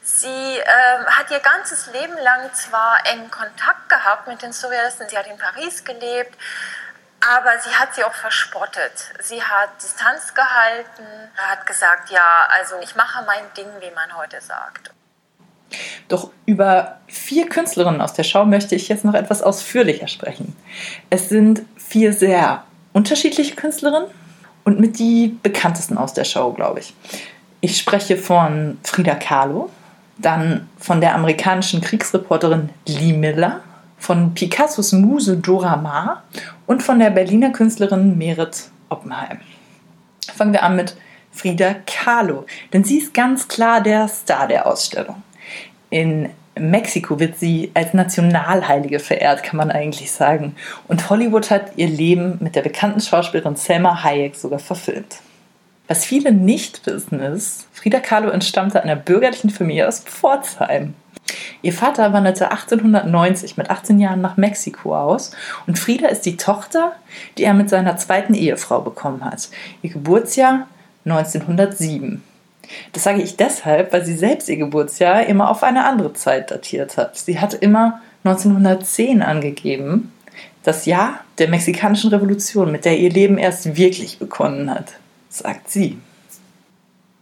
Sie 0.05 0.27
ähm, 0.29 1.07
hat 1.07 1.31
ihr 1.31 1.41
ganzes 1.41 1.87
Leben 1.87 2.17
lang 2.23 2.53
zwar 2.53 2.99
engen 3.11 3.31
Kontakt 3.31 3.89
gehabt 3.89 4.29
mit 4.29 4.43
den 4.43 4.53
Surrealisten, 4.53 5.09
sie 5.09 5.17
hat 5.17 5.27
in 5.27 5.39
Paris 5.39 5.83
gelebt, 5.83 6.37
aber 7.21 7.59
sie 7.59 7.71
hat 7.71 7.95
sie 7.95 8.05
auch 8.05 8.13
verspottet. 8.13 8.93
Sie 9.23 9.43
hat 9.43 9.71
Distanz 9.83 10.35
gehalten, 10.35 11.07
hat 11.37 11.65
gesagt, 11.67 12.11
ja, 12.11 12.47
also 12.51 12.75
ich 12.83 12.95
mache 12.97 13.25
mein 13.25 13.45
Ding, 13.57 13.67
wie 13.81 13.95
man 13.95 14.15
heute 14.15 14.43
sagt. 14.43 14.93
Doch 16.09 16.31
über 16.45 17.01
vier 17.07 17.49
Künstlerinnen 17.49 18.03
aus 18.03 18.13
der 18.13 18.25
Schau 18.25 18.45
möchte 18.45 18.75
ich 18.75 18.89
jetzt 18.89 19.07
noch 19.07 19.15
etwas 19.15 19.41
ausführlicher 19.41 20.09
sprechen. 20.09 20.55
Es 21.09 21.31
sind 21.31 21.63
vier 21.79 22.13
sehr 22.13 22.65
unterschiedliche 22.93 23.57
Künstlerinnen 23.57 24.11
und 24.65 24.81
mit 24.81 24.99
die 24.99 25.39
bekanntesten 25.43 25.97
aus 25.97 26.13
der 26.13 26.25
Show, 26.25 26.53
glaube 26.53 26.81
ich. 26.81 26.95
Ich 27.63 27.79
spreche 27.79 28.19
von 28.19 28.79
Frida 28.85 29.15
Kahlo, 29.15 29.71
dann 30.19 30.69
von 30.79 31.01
der 31.01 31.15
amerikanischen 31.15 31.81
Kriegsreporterin 31.81 32.71
Lee 32.87 33.13
Miller, 33.13 33.61
von 33.99 34.35
Picassos 34.35 34.93
Muse 34.93 35.37
Dora 35.37 35.77
Maar 35.77 36.23
und 36.67 36.83
von 36.83 36.99
der 36.99 37.11
Berliner 37.11 37.51
Künstlerin 37.51 38.19
Merit 38.19 38.71
Oppenheim. 38.89 39.39
Fangen 40.35 40.53
wir 40.53 40.63
an 40.63 40.77
mit 40.77 40.97
Frida 41.33 41.75
Kahlo, 41.87 42.47
denn 42.73 42.85
sie 42.85 42.99
ist 42.99 43.15
ganz 43.15 43.49
klar 43.49 43.83
der 43.83 44.09
Star 44.09 44.47
der 44.47 44.67
Ausstellung. 44.67 45.23
In 45.91 46.31
Mexiko 46.57 47.19
wird 47.19 47.39
sie 47.39 47.71
als 47.75 47.95
Nationalheilige 47.95 49.01
verehrt, 49.01 49.43
kann 49.43 49.57
man 49.57 49.71
eigentlich 49.71 50.13
sagen. 50.13 50.55
Und 50.87 51.11
Hollywood 51.11 51.51
hat 51.51 51.73
ihr 51.77 51.89
Leben 51.89 52.39
mit 52.41 52.55
der 52.55 52.63
bekannten 52.63 53.01
Schauspielerin 53.01 53.57
Selma 53.57 54.05
Hayek 54.05 54.37
sogar 54.37 54.61
verfilmt. 54.61 55.17
Was 55.87 56.05
viele 56.05 56.33
nicht 56.33 56.87
wissen 56.87 57.21
ist, 57.21 57.67
Frida 57.73 58.01
Kahlo 58.01 58.31
entstammte 58.31 58.83
einer 58.83 58.97
bürgerlichen 58.97 59.51
Familie 59.51 59.87
aus 59.87 60.01
Pforzheim. 60.01 60.95
Ihr 61.63 61.73
Vater 61.73 62.13
wanderte 62.13 62.51
1890 62.51 63.57
mit 63.57 63.71
18 63.71 63.99
Jahren 63.99 64.21
nach 64.21 64.37
Mexiko 64.37 64.97
aus 64.97 65.33
und 65.67 65.79
Frieda 65.79 66.09
ist 66.09 66.27
die 66.27 66.37
Tochter, 66.37 66.93
die 67.37 67.45
er 67.45 67.55
mit 67.55 67.71
seiner 67.71 67.97
zweiten 67.97 68.35
Ehefrau 68.35 68.81
bekommen 68.81 69.25
hat. 69.25 69.49
Ihr 69.83 69.91
Geburtsjahr 69.91 70.69
1907. 71.05 72.23
Das 72.93 73.05
sage 73.05 73.23
ich 73.23 73.37
deshalb, 73.37 73.93
weil 73.93 74.05
sie 74.05 74.17
selbst 74.17 74.49
ihr 74.49 74.57
Geburtsjahr 74.57 75.27
immer 75.27 75.51
auf 75.51 75.63
eine 75.63 75.85
andere 75.85 76.15
Zeit 76.15 76.51
datiert 76.51 76.97
hat. 76.97 77.17
Sie 77.17 77.39
hat 77.39 77.55
immer 77.55 78.01
1910 78.25 79.23
angegeben, 79.23 80.13
das 80.63 80.87
Jahr 80.87 81.21
der 81.39 81.49
mexikanischen 81.49 82.09
Revolution, 82.11 82.73
mit 82.73 82.87
der 82.87 82.99
ihr 82.99 83.11
Leben 83.11 83.37
erst 83.37 83.77
wirklich 83.77 84.19
begonnen 84.19 84.71
hat, 84.71 84.95
sagt 85.35 85.71
sie. 85.71 85.99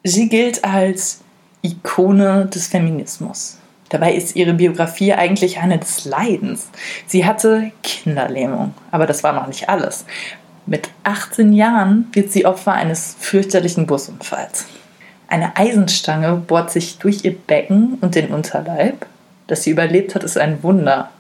Sie 0.05 0.29
gilt 0.29 0.65
als 0.65 1.21
Ikone 1.63 2.47
des 2.47 2.67
Feminismus. 2.67 3.59
Dabei 3.89 4.15
ist 4.15 4.37
ihre 4.37 4.55
Biografie 4.55 5.13
eigentlich 5.13 5.59
eine 5.59 5.79
des 5.79 6.05
Leidens. 6.05 6.69
Sie 7.07 7.25
hatte 7.25 7.73
Kinderlähmung, 7.83 8.75
aber 8.91 9.07
das 9.07 9.23
war 9.23 9.33
noch 9.33 9.47
nicht 9.47 9.69
alles. 9.69 10.05
Mit 10.67 10.91
18 11.05 11.53
Jahren 11.53 12.09
wird 12.13 12.33
sie 12.33 12.47
Opfer 12.47 12.73
eines 12.73 13.17
fürchterlichen 13.19 13.87
Busunfalls. 13.87 14.67
Eine 15.29 15.57
Eisenstange 15.57 16.37
bohrt 16.37 16.71
sich 16.71 16.99
durch 16.99 17.25
ihr 17.25 17.37
Becken 17.37 17.99
und 18.01 18.15
den 18.15 18.29
Unterleib. 18.29 19.07
Dass 19.47 19.63
sie 19.63 19.71
überlebt 19.71 20.15
hat, 20.15 20.25
ist 20.25 20.39
ein 20.39 20.63
Wunder. 20.63 21.11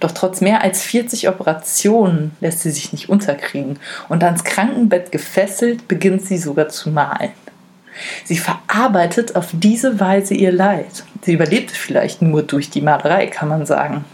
Doch 0.00 0.12
trotz 0.12 0.40
mehr 0.40 0.62
als 0.62 0.82
40 0.82 1.28
Operationen 1.28 2.36
lässt 2.40 2.60
sie 2.60 2.70
sich 2.70 2.92
nicht 2.92 3.08
unterkriegen 3.08 3.78
und 4.08 4.22
ans 4.24 4.44
Krankenbett 4.44 5.12
gefesselt 5.12 5.88
beginnt 5.88 6.22
sie 6.22 6.38
sogar 6.38 6.68
zu 6.68 6.90
malen. 6.90 7.30
Sie 8.24 8.38
verarbeitet 8.38 9.36
auf 9.36 9.48
diese 9.52 10.00
Weise 10.00 10.34
ihr 10.34 10.52
Leid. 10.52 11.04
Sie 11.22 11.32
überlebte 11.32 11.74
vielleicht 11.74 12.22
nur 12.22 12.42
durch 12.42 12.70
die 12.70 12.80
Malerei, 12.80 13.26
kann 13.28 13.48
man 13.48 13.66
sagen. 13.66 14.04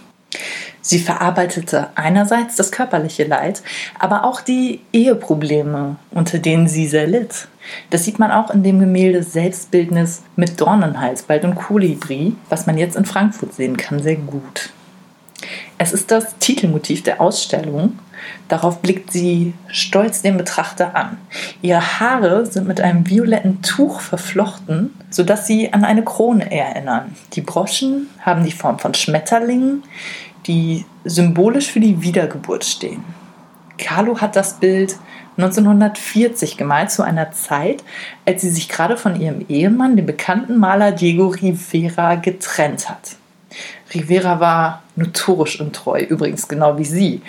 Sie 0.82 0.98
verarbeitete 0.98 1.88
einerseits 1.94 2.56
das 2.56 2.72
körperliche 2.72 3.24
Leid, 3.24 3.62
aber 3.98 4.24
auch 4.24 4.40
die 4.40 4.80
Eheprobleme, 4.92 5.96
unter 6.10 6.38
denen 6.38 6.68
sie 6.68 6.86
sehr 6.86 7.06
litt. 7.06 7.48
Das 7.90 8.04
sieht 8.04 8.18
man 8.18 8.30
auch 8.30 8.50
in 8.50 8.62
dem 8.62 8.80
Gemälde 8.80 9.22
Selbstbildnis 9.22 10.22
mit 10.36 10.60
Dornenhalsbald 10.60 11.44
und 11.44 11.54
Kolibri, 11.54 12.34
was 12.48 12.66
man 12.66 12.78
jetzt 12.78 12.96
in 12.96 13.04
Frankfurt 13.04 13.54
sehen 13.54 13.76
kann, 13.76 14.02
sehr 14.02 14.16
gut. 14.16 14.70
Es 15.82 15.94
ist 15.94 16.10
das 16.10 16.36
Titelmotiv 16.36 17.04
der 17.04 17.22
Ausstellung. 17.22 17.98
Darauf 18.48 18.82
blickt 18.82 19.10
sie 19.10 19.54
stolz 19.68 20.20
den 20.20 20.36
Betrachter 20.36 20.94
an. 20.94 21.16
Ihre 21.62 21.98
Haare 21.98 22.44
sind 22.44 22.68
mit 22.68 22.82
einem 22.82 23.08
violetten 23.08 23.62
Tuch 23.62 24.02
verflochten, 24.02 24.94
sodass 25.08 25.46
sie 25.46 25.72
an 25.72 25.86
eine 25.86 26.04
Krone 26.04 26.52
erinnern. 26.52 27.16
Die 27.32 27.40
Broschen 27.40 28.10
haben 28.20 28.44
die 28.44 28.52
Form 28.52 28.78
von 28.78 28.92
Schmetterlingen, 28.92 29.82
die 30.46 30.84
symbolisch 31.06 31.70
für 31.70 31.80
die 31.80 32.02
Wiedergeburt 32.02 32.66
stehen. 32.66 33.02
Carlo 33.78 34.20
hat 34.20 34.36
das 34.36 34.60
Bild 34.60 34.96
1940 35.38 36.58
gemalt, 36.58 36.90
zu 36.90 37.02
einer 37.02 37.32
Zeit, 37.32 37.82
als 38.26 38.42
sie 38.42 38.50
sich 38.50 38.68
gerade 38.68 38.98
von 38.98 39.18
ihrem 39.18 39.46
Ehemann, 39.48 39.96
dem 39.96 40.04
bekannten 40.04 40.58
Maler 40.58 40.92
Diego 40.92 41.28
Rivera, 41.28 42.16
getrennt 42.16 42.90
hat. 42.90 43.16
Rivera 43.92 44.40
war 44.40 44.82
notorisch 44.96 45.60
untreu, 45.60 46.00
übrigens 46.00 46.48
genau 46.48 46.78
wie 46.78 46.84
sie. 46.84 47.22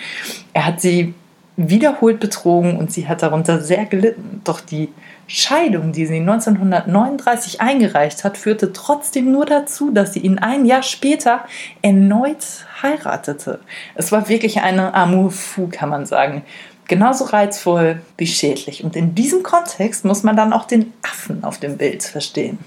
Er 0.54 0.66
hat 0.66 0.82
sie 0.82 1.14
wiederholt 1.58 2.20
betrogen 2.20 2.78
und 2.78 2.92
sie 2.92 3.08
hat 3.08 3.22
darunter 3.22 3.62
sehr 3.62 3.86
gelitten. 3.86 4.42
Doch 4.44 4.62
die 4.62 4.90
Scheidung, 5.28 5.92
die 5.92 6.06
sie 6.06 6.20
1939 6.20 7.62
eingereicht 7.62 8.24
hat, 8.24 8.38
führte 8.38 8.74
trotzdem 8.74 9.32
nur 9.32 9.46
dazu, 9.46 9.92
dass 9.92 10.14
sie 10.14 10.20
ihn 10.20 10.40
ein 10.40 10.66
Jahr 10.66 10.84
später 10.84 11.46
erneut 11.82 12.66
heiratete. 12.82 13.60
Es 13.96 14.12
war 14.12 14.30
wirklich 14.30 14.62
eine 14.62 14.94
Amour 14.94 15.32
fou, 15.32 15.68
kann 15.72 15.90
man 15.90 16.06
sagen. 16.06 16.44
Genauso 16.88 17.26
reizvoll 17.26 18.02
wie 18.18 18.28
schädlich. 18.28 18.84
Und 18.84 18.96
in 18.96 19.16
diesem 19.16 19.44
Kontext 19.44 20.04
muss 20.04 20.24
man 20.24 20.36
dann 20.36 20.52
auch 20.52 20.66
den 20.66 20.92
Affen 21.04 21.44
auf 21.44 21.60
dem 21.60 21.78
Bild 21.78 22.04
verstehen. 22.04 22.60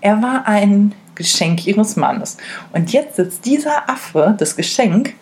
Er 0.00 0.22
war 0.22 0.46
ein 0.46 0.94
Geschenk 1.18 1.66
ihres 1.66 1.96
Mannes. 1.96 2.38
Und 2.72 2.92
jetzt 2.92 3.16
sitzt 3.16 3.44
dieser 3.44 3.90
Affe, 3.90 4.34
das 4.38 4.56
Geschenk, 4.56 5.14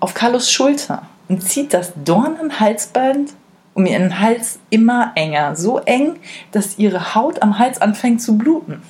auf 0.00 0.12
Carlos 0.12 0.50
Schulter 0.50 1.02
und 1.28 1.42
zieht 1.42 1.72
das 1.72 1.92
Dornenhalsband 2.04 3.30
um 3.72 3.86
ihren 3.86 4.20
Hals 4.20 4.58
immer 4.70 5.12
enger. 5.14 5.56
So 5.56 5.78
eng, 5.78 6.16
dass 6.52 6.78
ihre 6.78 7.14
Haut 7.14 7.42
am 7.42 7.58
Hals 7.58 7.80
anfängt 7.80 8.20
zu 8.20 8.36
bluten. 8.36 8.82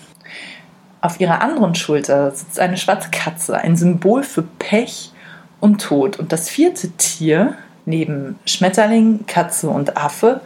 Auf 1.01 1.21
ihrer 1.21 1.41
anderen 1.41 1.75
Schulter 1.75 2.31
sitzt 2.33 2.59
eine 2.59 2.77
schwarze 2.77 3.11
Katze, 3.11 3.57
ein 3.57 3.77
Symbol 3.77 4.23
für 4.23 4.43
Pech 4.43 5.13
und 5.61 5.81
Tod. 5.81 6.19
Und 6.19 6.33
das 6.33 6.49
vierte 6.49 6.91
Tier, 6.93 7.55
neben 7.87 8.39
Schmetterling, 8.47 9.27
Katze 9.27 9.69
und 9.69 9.97
Affe, 9.97 10.41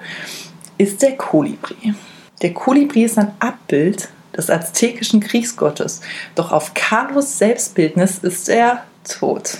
ist 0.77 1.03
der 1.03 1.17
Kolibri. 1.17 1.95
Der 2.43 2.55
Kolibri 2.55 3.05
ist 3.05 3.19
ein 3.19 3.33
Abbild 3.41 4.09
des 4.38 4.49
aztekischen 4.49 5.21
Kriegsgottes, 5.21 6.00
doch 6.35 6.52
auf 6.52 6.73
Carlos 6.73 7.37
Selbstbildnis 7.37 8.18
ist 8.18 8.49
er 8.49 8.85
tot. 9.07 9.59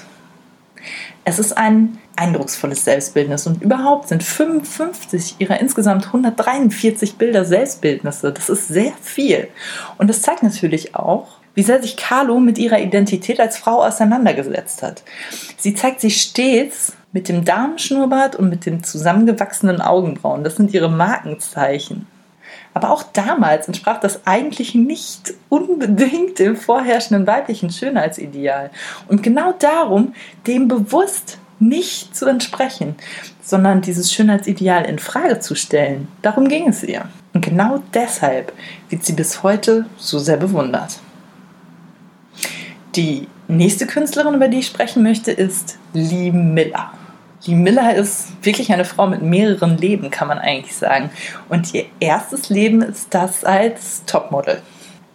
Es 1.25 1.38
ist 1.38 1.58
ein 1.58 1.99
eindrucksvolles 2.16 2.85
Selbstbildnis 2.85 3.47
und 3.47 3.62
überhaupt 3.62 4.08
sind 4.08 4.23
55 4.23 5.37
ihrer 5.40 5.61
insgesamt 5.61 6.06
143 6.06 7.16
Bilder 7.16 7.44
Selbstbildnisse. 7.44 8.32
Das 8.32 8.49
ist 8.49 8.68
sehr 8.68 8.92
viel. 9.02 9.49
Und 9.99 10.08
das 10.08 10.23
zeigt 10.23 10.42
natürlich 10.42 10.94
auch, 10.94 11.38
wie 11.54 11.62
sehr 11.62 11.82
sich 11.82 11.97
Carlo 11.97 12.40
mit 12.40 12.56
ihrer 12.56 12.80
Identität 12.80 13.40
als 13.40 13.58
Frau 13.58 13.85
auseinandergesetzt 13.85 14.82
hat. 14.82 15.02
Sie 15.56 15.75
zeigt 15.75 16.00
sich 16.00 16.23
stets 16.23 16.92
mit 17.12 17.28
dem 17.28 17.44
Damenschnurrbart 17.44 18.37
und 18.37 18.49
mit 18.49 18.64
den 18.64 18.85
zusammengewachsenen 18.85 19.80
Augenbrauen. 19.80 20.44
Das 20.44 20.56
sind 20.56 20.73
ihre 20.73 20.90
Markenzeichen. 20.90 22.06
Aber 22.78 22.92
auch 22.92 23.02
damals 23.02 23.66
entsprach 23.66 23.99
das 23.99 24.25
eigentlich 24.25 24.76
nicht 24.76 25.35
unbedingt 25.49 26.38
dem 26.38 26.54
vorherrschenden 26.54 27.26
weiblichen 27.26 27.70
Schönheitsideal. 27.70 28.70
Und 29.08 29.25
genau 29.25 29.52
darum, 29.58 30.14
dem 30.47 30.68
bewusst 30.68 31.38
nicht 31.58 32.16
zu 32.16 32.26
entsprechen, 32.26 32.94
sondern 33.42 33.80
dieses 33.80 34.12
Schönheitsideal 34.12 34.85
in 34.85 35.00
Frage 35.00 35.40
zu 35.40 35.56
stellen, 35.56 36.06
darum 36.23 36.47
ging 36.47 36.68
es 36.68 36.85
ihr. 36.85 37.08
Und 37.35 37.44
genau 37.44 37.82
deshalb 37.94 38.52
wird 38.90 39.04
sie 39.04 39.14
bis 39.14 39.42
heute 39.42 39.87
so 39.97 40.20
sehr 40.20 40.37
bewundert. 40.37 41.00
Die 42.94 43.26
nächste 43.49 43.88
Künstlerin, 43.88 44.35
über 44.35 44.47
die 44.47 44.61
ich 44.61 44.68
sprechen 44.68 45.02
möchte, 45.02 45.32
ist 45.32 45.78
Lee 45.94 46.30
Miller. 46.30 46.92
Lee 47.45 47.54
Miller 47.54 47.95
ist 47.95 48.45
wirklich 48.45 48.73
eine 48.73 48.85
Frau 48.85 49.07
mit 49.07 49.23
mehreren 49.23 49.78
Leben, 49.78 50.11
kann 50.11 50.28
man 50.28 50.38
eigentlich 50.38 50.76
sagen. 50.76 51.11
Und 51.49 51.73
ihr 51.73 51.85
erstes 52.00 52.49
Leben 52.49 52.83
ist 52.83 53.14
das 53.14 53.45
als 53.45 54.04
Topmodel. 54.07 54.61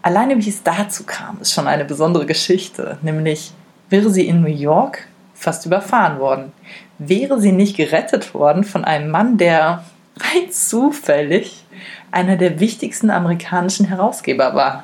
Alleine 0.02 0.38
wie 0.38 0.50
es 0.50 0.64
dazu 0.64 1.04
kam, 1.06 1.40
ist 1.42 1.54
schon 1.54 1.68
eine 1.68 1.86
besondere 1.86 2.26
Geschichte. 2.26 2.98
Nämlich 3.02 3.52
wäre 3.90 4.10
sie 4.10 4.28
in 4.28 4.42
New 4.42 4.48
York 4.48 5.08
fast 5.34 5.66
überfahren 5.66 6.20
worden. 6.20 6.54
Wäre 6.98 7.42
sie 7.42 7.52
nicht 7.52 7.76
gerettet 7.76 8.34
worden 8.34 8.64
von 8.64 8.86
einem 8.86 9.10
Mann, 9.10 9.38
der 9.38 9.84
rein 10.18 10.52
zufällig 10.52 11.66
einer 12.12 12.38
der 12.38 12.60
wichtigsten 12.60 13.10
amerikanischen 13.10 13.86
Herausgeber 13.86 14.56
war. 14.56 14.84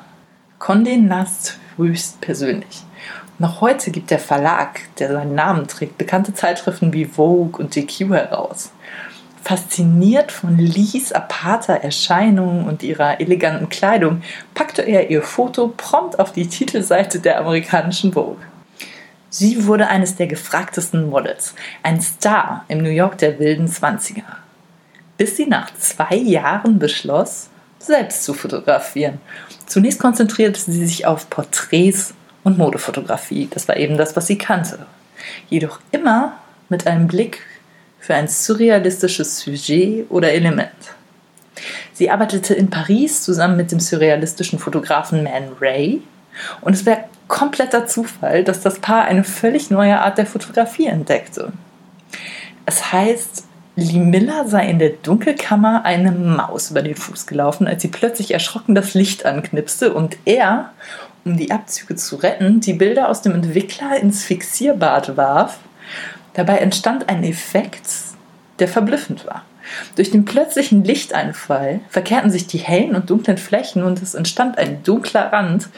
Condé 0.58 0.98
Nast 0.98 1.58
höchstpersönlich. 1.76 2.84
Noch 3.40 3.62
heute 3.62 3.90
gibt 3.90 4.10
der 4.10 4.18
Verlag, 4.18 4.80
der 4.98 5.10
seinen 5.14 5.34
Namen 5.34 5.66
trägt, 5.66 5.96
bekannte 5.96 6.34
Zeitschriften 6.34 6.92
wie 6.92 7.06
Vogue 7.06 7.58
und 7.58 7.72
GQ 7.72 8.10
heraus. 8.10 8.70
Fasziniert 9.42 10.30
von 10.30 10.58
Lees 10.58 11.10
aparter 11.10 11.76
Erscheinung 11.76 12.66
und 12.66 12.82
ihrer 12.82 13.18
eleganten 13.18 13.70
Kleidung, 13.70 14.20
packte 14.52 14.82
er 14.82 15.08
ihr 15.08 15.22
Foto 15.22 15.72
prompt 15.74 16.18
auf 16.18 16.32
die 16.32 16.48
Titelseite 16.48 17.18
der 17.18 17.40
amerikanischen 17.40 18.12
Vogue. 18.12 18.36
Sie 19.30 19.66
wurde 19.66 19.86
eines 19.86 20.16
der 20.16 20.26
gefragtesten 20.26 21.08
Models, 21.08 21.54
ein 21.82 22.02
Star 22.02 22.66
im 22.68 22.82
New 22.82 22.90
York 22.90 23.16
der 23.16 23.38
wilden 23.38 23.68
Zwanziger. 23.68 24.36
Bis 25.16 25.38
sie 25.38 25.46
nach 25.46 25.72
zwei 25.72 26.14
Jahren 26.16 26.78
beschloss, 26.78 27.48
selbst 27.78 28.22
zu 28.22 28.34
fotografieren. 28.34 29.18
Zunächst 29.64 29.98
konzentrierte 29.98 30.60
sie 30.60 30.84
sich 30.84 31.06
auf 31.06 31.30
Porträts 31.30 32.12
und 32.44 32.58
Modefotografie. 32.58 33.48
Das 33.50 33.68
war 33.68 33.76
eben 33.76 33.96
das, 33.96 34.16
was 34.16 34.26
sie 34.26 34.38
kannte. 34.38 34.86
Jedoch 35.48 35.80
immer 35.92 36.34
mit 36.68 36.86
einem 36.86 37.06
Blick 37.06 37.42
für 37.98 38.14
ein 38.14 38.28
surrealistisches 38.28 39.38
Sujet 39.40 40.06
oder 40.10 40.32
Element. 40.32 40.70
Sie 41.92 42.10
arbeitete 42.10 42.54
in 42.54 42.70
Paris 42.70 43.22
zusammen 43.22 43.56
mit 43.56 43.72
dem 43.72 43.80
surrealistischen 43.80 44.58
Fotografen 44.58 45.22
Man 45.22 45.50
Ray 45.60 46.02
und 46.62 46.72
es 46.72 46.86
wäre 46.86 47.04
kompletter 47.28 47.86
Zufall, 47.86 48.44
dass 48.44 48.60
das 48.60 48.78
Paar 48.78 49.04
eine 49.04 49.24
völlig 49.24 49.70
neue 49.70 50.00
Art 50.00 50.16
der 50.16 50.26
Fotografie 50.26 50.86
entdeckte. 50.86 51.52
Es 52.64 52.92
heißt, 52.92 53.44
Lee 53.76 53.98
Miller 53.98 54.48
sei 54.48 54.66
in 54.68 54.78
der 54.78 54.90
Dunkelkammer 54.90 55.84
eine 55.84 56.12
Maus 56.12 56.70
über 56.70 56.82
den 56.82 56.96
Fuß 56.96 57.26
gelaufen, 57.26 57.66
als 57.66 57.82
sie 57.82 57.88
plötzlich 57.88 58.32
erschrocken 58.32 58.74
das 58.74 58.94
Licht 58.94 59.24
anknipste 59.24 59.92
und 59.92 60.16
er 60.24 60.72
um 61.24 61.36
die 61.36 61.50
Abzüge 61.50 61.96
zu 61.96 62.16
retten, 62.16 62.60
die 62.60 62.72
Bilder 62.72 63.08
aus 63.08 63.22
dem 63.22 63.34
Entwickler 63.34 63.96
ins 63.98 64.24
Fixierbad 64.24 65.16
warf. 65.16 65.58
Dabei 66.34 66.58
entstand 66.58 67.08
ein 67.08 67.24
Effekt, 67.24 67.88
der 68.58 68.68
verblüffend 68.68 69.26
war. 69.26 69.44
Durch 69.96 70.10
den 70.10 70.24
plötzlichen 70.24 70.84
Lichteinfall 70.84 71.80
verkehrten 71.88 72.30
sich 72.30 72.46
die 72.46 72.58
hellen 72.58 72.96
und 72.96 73.10
dunklen 73.10 73.38
Flächen 73.38 73.82
und 73.84 74.02
es 74.02 74.14
entstand 74.14 74.58
ein 74.58 74.82
dunkler 74.82 75.32
Rand 75.32 75.68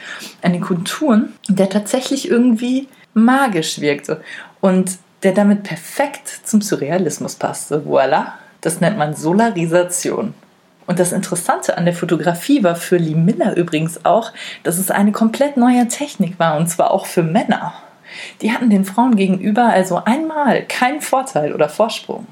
an 0.41 0.53
den 0.53 0.61
Konturen, 0.61 1.33
der 1.47 1.69
tatsächlich 1.69 2.27
irgendwie 2.29 2.87
magisch 3.13 3.79
wirkte 3.79 4.21
und 4.61 4.97
der 5.21 5.33
damit 5.33 5.63
perfekt 5.63 6.27
zum 6.43 6.61
Surrealismus 6.61 7.35
passte. 7.35 7.85
Voila! 7.85 8.37
Das 8.61 8.79
nennt 8.79 8.97
man 8.97 9.13
Solarisation. 9.13 10.33
Und 10.85 10.99
das 10.99 11.11
Interessante 11.11 11.77
an 11.77 11.85
der 11.85 11.93
Fotografie 11.93 12.63
war 12.63 12.75
für 12.75 12.97
Lee 12.97 13.15
Miller 13.15 13.55
übrigens 13.55 14.05
auch, 14.05 14.31
dass 14.63 14.77
es 14.77 14.91
eine 14.91 15.11
komplett 15.11 15.57
neue 15.57 15.87
Technik 15.87 16.39
war, 16.39 16.57
und 16.57 16.67
zwar 16.67 16.91
auch 16.91 17.05
für 17.05 17.23
Männer. 17.23 17.73
Die 18.41 18.51
hatten 18.51 18.69
den 18.69 18.85
Frauen 18.85 19.15
gegenüber 19.15 19.63
also 19.63 20.01
einmal 20.03 20.63
keinen 20.63 21.01
Vorteil 21.01 21.53
oder 21.53 21.69
Vorsprung. 21.69 22.27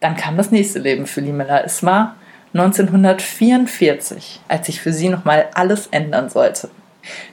Dann 0.00 0.16
kam 0.16 0.36
das 0.36 0.50
nächste 0.50 0.78
Leben 0.78 1.06
für 1.06 1.20
Lee 1.20 1.32
Miller. 1.32 1.64
Es 1.64 1.84
war 1.84 2.16
1944, 2.54 4.40
als 4.48 4.66
sich 4.66 4.80
für 4.80 4.92
sie 4.92 5.08
nochmal 5.08 5.48
alles 5.54 5.86
ändern 5.88 6.30
sollte. 6.30 6.70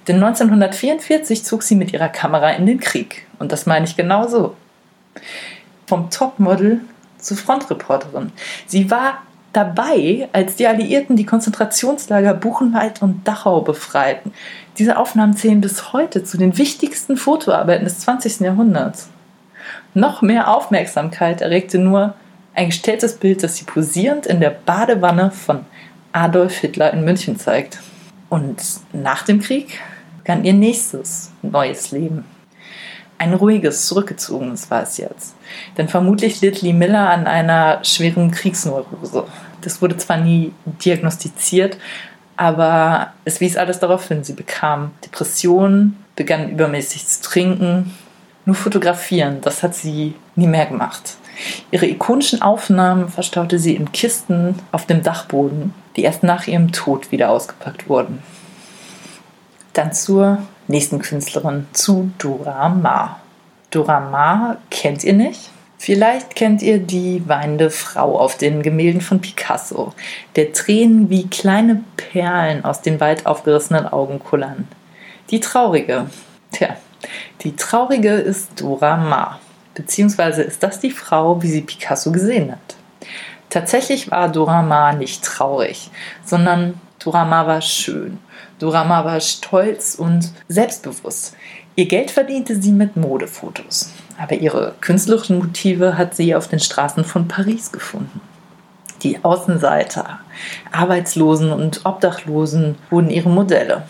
Denn 0.08 0.18
1944 0.18 1.44
zog 1.44 1.64
sie 1.64 1.76
mit 1.76 1.94
ihrer 1.94 2.10
Kamera 2.10 2.52
in 2.52 2.66
den 2.66 2.80
Krieg. 2.80 3.26
Und 3.40 3.52
das 3.52 3.66
meine 3.66 3.86
ich 3.86 3.96
genau 3.96 4.28
so. 4.28 4.56
Vom 5.88 6.10
Topmodel 6.10 6.82
zur 7.18 7.38
Frontreporterin. 7.38 8.32
Sie 8.66 8.92
war 8.92 9.24
dabei, 9.54 10.30
als 10.34 10.56
die 10.56 10.68
Alliierten 10.68 11.16
die 11.16 11.26
Konzentrationslager 11.26 12.34
Buchenwald 12.34 13.02
und 13.02 13.28
Dachau 13.28 13.62
befreiten. 13.62 14.34
Diese 14.78 14.98
Aufnahmen 14.98 15.36
zählen 15.36 15.62
bis 15.62 15.94
heute 15.94 16.24
zu 16.24 16.38
den 16.38 16.58
wichtigsten 16.58 17.18
Fotoarbeiten 17.18 17.86
des 17.86 18.00
20. 18.00 18.42
Jahrhunderts. 18.42 19.10
Noch 19.94 20.22
mehr 20.22 20.54
Aufmerksamkeit 20.56 21.42
erregte 21.42 21.80
nur 21.80 22.14
ein 22.54 22.68
gestelltes 22.68 23.16
Bild, 23.18 23.44
das 23.44 23.58
sie 23.58 23.66
posierend 23.66 24.26
in 24.26 24.40
der 24.40 24.50
Badewanne 24.50 25.32
von 25.32 25.66
Adolf 26.12 26.58
Hitler 26.58 26.94
in 26.94 27.04
München 27.04 27.38
zeigt. 27.38 27.80
Und 28.30 28.62
nach 28.94 29.24
dem 29.24 29.40
Krieg 29.40 29.80
begann 30.20 30.44
ihr 30.44 30.54
nächstes 30.54 31.32
neues 31.42 31.92
Leben. 31.92 32.26
Ein 33.20 33.34
ruhiges, 33.34 33.88
zurückgezogenes 33.88 34.70
war 34.70 34.84
es 34.84 34.98
jetzt. 34.98 35.36
Denn 35.78 35.88
vermutlich 35.88 36.42
litt 36.42 36.62
Lee 36.62 36.74
Miller 36.74 37.10
an 37.10 37.26
einer 37.26 37.84
schweren 37.84 38.32
Kriegsneurose. 38.32 39.26
Das 39.62 39.82
wurde 39.82 39.98
zwar 39.98 40.18
nie 40.18 40.54
diagnostiziert, 40.84 41.78
aber 42.36 43.14
es 43.26 43.42
wies 43.42 43.58
alles 43.58 43.80
darauf 43.80 44.08
hin. 44.08 44.24
Sie 44.24 44.34
bekam 44.34 44.92
Depressionen, 45.04 45.98
begann 46.16 46.50
übermäßig 46.50 47.08
zu 47.08 47.22
trinken. 47.24 47.96
Nur 48.46 48.56
fotografieren, 48.56 49.42
das 49.42 49.64
hat 49.64 49.74
sie 49.74 50.14
nie 50.36 50.48
mehr 50.48 50.68
gemacht. 50.68 51.18
Ihre 51.72 51.88
ikonischen 51.88 52.42
Aufnahmen 52.42 53.10
verstaute 53.10 53.60
sie 53.60 53.76
in 53.76 53.92
Kisten 53.92 54.56
auf 54.72 54.86
dem 54.86 55.04
Dachboden, 55.04 55.74
die 55.96 56.04
erst 56.04 56.24
nach 56.24 56.48
ihrem 56.48 56.72
Tod 56.72 57.12
wieder 57.12 57.30
ausgepackt 57.30 57.90
wurden. 57.90 58.22
Dann 59.78 59.94
zur 59.94 60.40
nächsten 60.68 60.98
Künstlerin, 60.98 61.68
zu 61.72 62.12
Dora 62.18 62.68
Maar. 62.68 63.20
Dora 63.70 64.00
Maar 64.00 64.58
kennt 64.72 65.04
ihr 65.04 65.14
nicht? 65.14 65.52
Vielleicht 65.78 66.36
kennt 66.36 66.64
ihr 66.64 66.80
die 66.80 67.22
weinende 67.28 67.70
Frau 67.70 68.18
auf 68.18 68.38
den 68.38 68.64
Gemälden 68.64 69.02
von 69.02 69.22
Picasso, 69.22 69.94
der 70.36 70.52
Tränen 70.52 71.12
wie 71.12 71.28
kleine 71.28 71.84
Perlen 71.96 72.66
aus 72.66 72.82
den 72.82 73.00
weit 73.00 73.28
aufgerissenen 73.28 73.86
Augen 73.86 74.18
kullern. 74.18 74.68
Die 75.30 75.42
Traurige. 75.42 76.08
Tja, 76.52 76.70
die 77.42 77.56
Traurige 77.56 78.14
ist 78.14 78.60
Dora 78.60 78.98
Maar. 78.98 79.40
Beziehungsweise 79.76 80.42
ist 80.42 80.64
das 80.64 80.80
die 80.80 80.90
Frau, 80.90 81.44
wie 81.44 81.52
sie 81.52 81.62
Picasso 81.62 82.12
gesehen 82.12 82.52
hat. 82.52 82.76
Tatsächlich 83.52 84.10
war 84.10 84.28
Dora 84.30 84.64
Maar 84.64 84.94
nicht 84.94 85.24
traurig, 85.24 85.92
sondern 86.26 86.82
Dora 86.98 87.26
Maar 87.26 87.46
war 87.46 87.62
schön. 87.62 88.18
Dora 88.60 88.84
Maar 88.84 89.06
war 89.06 89.20
stolz 89.22 89.96
und 89.96 90.32
selbstbewusst. 90.48 91.36
Ihr 91.76 91.88
Geld 91.88 92.10
verdiente 92.10 92.60
sie 92.60 92.72
mit 92.72 92.98
Modefotos. 92.98 93.92
Aber 94.18 94.36
ihre 94.36 94.74
künstlerischen 94.82 95.38
Motive 95.38 95.98
hat 95.98 96.16
sie 96.16 96.34
auf 96.34 96.48
den 96.48 96.60
Straßen 96.60 97.06
von 97.06 97.28
Paris 97.28 97.72
gefunden. 97.72 98.20
Die 99.04 99.24
Außenseiter, 99.24 100.20
Arbeitslosen 100.72 101.52
und 101.52 101.86
Obdachlosen 101.86 102.76
wurden 102.90 103.12
ihre 103.12 103.30
Modelle. 103.30 103.84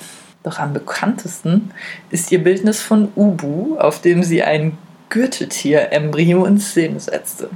Doch 0.43 0.59
am 0.59 0.73
bekanntesten 0.73 1.71
ist 2.09 2.31
ihr 2.31 2.43
Bildnis 2.43 2.81
von 2.81 3.09
Ubu, 3.15 3.77
auf 3.77 4.01
dem 4.01 4.23
sie 4.23 4.43
ein 4.43 4.77
Gürteltier-Embryo 5.09 6.45
in 6.45 6.59
Szene 6.59 6.99
setzte. 6.99 7.49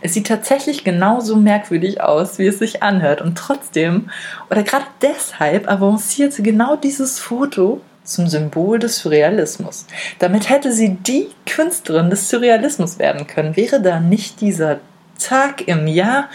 Es 0.00 0.14
sieht 0.14 0.26
tatsächlich 0.26 0.84
genauso 0.84 1.36
merkwürdig 1.36 2.00
aus, 2.00 2.38
wie 2.38 2.46
es 2.46 2.58
sich 2.58 2.82
anhört. 2.82 3.20
Und 3.20 3.36
trotzdem, 3.36 4.10
oder 4.50 4.62
gerade 4.62 4.86
deshalb, 5.00 5.68
avancierte 5.68 6.42
genau 6.42 6.76
dieses 6.76 7.18
Foto 7.18 7.80
zum 8.04 8.26
Symbol 8.26 8.78
des 8.78 8.98
Surrealismus. 8.98 9.86
Damit 10.18 10.48
hätte 10.48 10.72
sie 10.72 10.96
die 10.96 11.28
Künstlerin 11.46 12.10
des 12.10 12.28
Surrealismus 12.28 12.98
werden 12.98 13.26
können. 13.26 13.56
Wäre 13.56 13.80
da 13.80 14.00
nicht 14.00 14.40
dieser 14.40 14.80
Tag 15.18 15.68
im 15.68 15.86
Jahr 15.86 16.28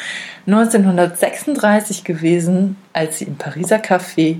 1936 0.47 2.03
gewesen, 2.05 2.77
als 2.93 3.19
sie 3.19 3.25
im 3.25 3.35
Pariser 3.35 3.77
Café 3.77 4.37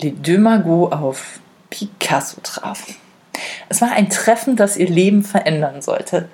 Les 0.00 0.14
Deux 0.22 0.38
Magots 0.38 0.92
auf 0.92 1.40
Picasso 1.68 2.40
traf. 2.42 2.86
Es 3.68 3.80
war 3.80 3.92
ein 3.92 4.10
Treffen, 4.10 4.56
das 4.56 4.76
ihr 4.76 4.88
Leben 4.88 5.22
verändern 5.22 5.82
sollte. 5.82 6.28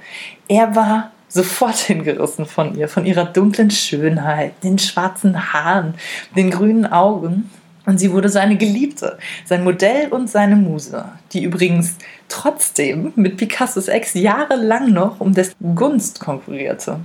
Er 0.48 0.74
war 0.76 1.11
sofort 1.28 1.76
hingerissen 1.76 2.46
von 2.46 2.76
ihr, 2.76 2.88
von 2.88 3.06
ihrer 3.06 3.24
dunklen 3.24 3.70
Schönheit, 3.70 4.52
den 4.62 4.78
schwarzen 4.78 5.52
Haaren, 5.52 5.94
den 6.36 6.50
grünen 6.50 6.86
Augen. 6.86 7.50
Und 7.84 7.98
sie 7.98 8.10
wurde 8.10 8.28
seine 8.28 8.56
Geliebte, 8.56 9.16
sein 9.44 9.62
Modell 9.62 10.08
und 10.08 10.28
seine 10.28 10.56
Muse, 10.56 11.04
die 11.32 11.44
übrigens 11.44 11.94
trotzdem 12.28 13.12
mit 13.14 13.36
Picassos 13.36 13.86
Ex 13.86 14.14
jahrelang 14.14 14.92
noch 14.92 15.20
um 15.20 15.32
dessen 15.32 15.76
Gunst 15.76 16.18
konkurrierte. 16.18 16.98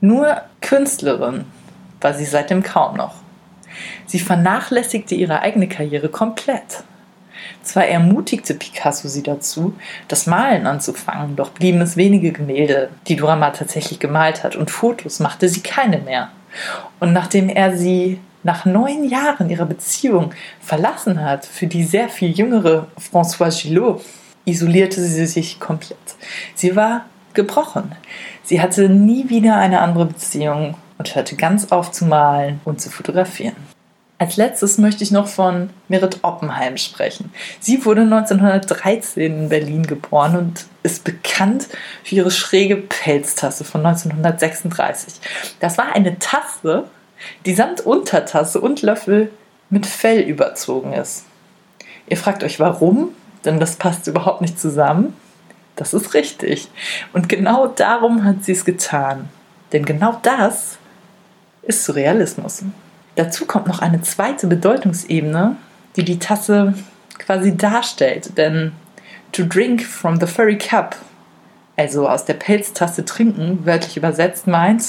Nur 0.00 0.42
Künstlerin 0.60 1.44
war 2.00 2.14
sie 2.14 2.24
seitdem 2.24 2.62
kaum 2.62 2.96
noch. 2.96 3.16
Sie 4.06 4.20
vernachlässigte 4.20 5.16
ihre 5.16 5.40
eigene 5.40 5.68
Karriere 5.68 6.08
komplett. 6.08 6.84
Zwar 7.62 7.86
ermutigte 7.86 8.54
Picasso 8.54 9.08
sie 9.08 9.22
dazu, 9.22 9.74
das 10.08 10.26
Malen 10.26 10.66
anzufangen, 10.66 11.36
doch 11.36 11.50
blieben 11.50 11.80
es 11.80 11.96
wenige 11.96 12.32
Gemälde, 12.32 12.90
die 13.06 13.16
Durama 13.16 13.50
tatsächlich 13.50 13.98
gemalt 13.98 14.44
hat, 14.44 14.56
und 14.56 14.70
Fotos 14.70 15.20
machte 15.20 15.48
sie 15.48 15.60
keine 15.60 15.98
mehr. 15.98 16.30
Und 17.00 17.12
nachdem 17.12 17.48
er 17.48 17.76
sie 17.76 18.20
nach 18.42 18.64
neun 18.64 19.08
Jahren 19.08 19.50
ihrer 19.50 19.66
Beziehung 19.66 20.32
verlassen 20.60 21.22
hat 21.22 21.44
für 21.44 21.66
die 21.66 21.84
sehr 21.84 22.08
viel 22.08 22.30
jüngere 22.30 22.86
Françoise 22.98 23.62
Gillot, 23.62 24.02
isolierte 24.44 25.02
sie 25.02 25.26
sich 25.26 25.60
komplett. 25.60 25.98
Sie 26.54 26.74
war 26.74 27.04
gebrochen. 27.34 27.92
Sie 28.42 28.60
hatte 28.60 28.88
nie 28.88 29.28
wieder 29.28 29.56
eine 29.56 29.80
andere 29.80 30.06
Beziehung 30.06 30.74
und 30.96 31.14
hörte 31.14 31.36
ganz 31.36 31.70
auf 31.70 31.92
zu 31.92 32.06
malen 32.06 32.60
und 32.64 32.80
zu 32.80 32.90
fotografieren. 32.90 33.56
Als 34.20 34.36
letztes 34.36 34.78
möchte 34.78 35.04
ich 35.04 35.12
noch 35.12 35.28
von 35.28 35.70
Merit 35.86 36.18
Oppenheim 36.22 36.76
sprechen. 36.76 37.32
Sie 37.60 37.84
wurde 37.84 38.00
1913 38.00 39.22
in 39.22 39.48
Berlin 39.48 39.86
geboren 39.86 40.36
und 40.36 40.66
ist 40.82 41.04
bekannt 41.04 41.68
für 42.02 42.16
ihre 42.16 42.32
schräge 42.32 42.76
Pelztasse 42.76 43.62
von 43.62 43.86
1936. 43.86 45.14
Das 45.60 45.78
war 45.78 45.94
eine 45.94 46.18
Tasse, 46.18 46.84
die 47.46 47.54
samt 47.54 47.80
Untertasse 47.82 48.60
und 48.60 48.82
Löffel 48.82 49.30
mit 49.70 49.86
Fell 49.86 50.22
überzogen 50.22 50.94
ist. 50.94 51.24
Ihr 52.08 52.16
fragt 52.16 52.42
euch 52.42 52.58
warum, 52.58 53.10
denn 53.44 53.60
das 53.60 53.76
passt 53.76 54.08
überhaupt 54.08 54.40
nicht 54.40 54.58
zusammen. 54.58 55.14
Das 55.76 55.94
ist 55.94 56.14
richtig. 56.14 56.68
Und 57.12 57.28
genau 57.28 57.68
darum 57.68 58.24
hat 58.24 58.44
sie 58.44 58.52
es 58.52 58.64
getan. 58.64 59.28
Denn 59.72 59.84
genau 59.84 60.18
das 60.22 60.78
ist 61.62 61.84
Surrealismus. 61.84 62.64
Dazu 63.18 63.46
kommt 63.46 63.66
noch 63.66 63.80
eine 63.80 64.00
zweite 64.02 64.46
Bedeutungsebene, 64.46 65.56
die 65.96 66.04
die 66.04 66.20
Tasse 66.20 66.74
quasi 67.18 67.56
darstellt. 67.56 68.38
Denn 68.38 68.70
to 69.32 69.42
drink 69.42 69.82
from 69.82 70.20
the 70.20 70.26
furry 70.28 70.56
cup, 70.56 70.94
also 71.76 72.08
aus 72.08 72.26
der 72.26 72.34
Pelztasse 72.34 73.04
trinken, 73.04 73.66
wörtlich 73.66 73.96
übersetzt 73.96 74.46
meint 74.46 74.84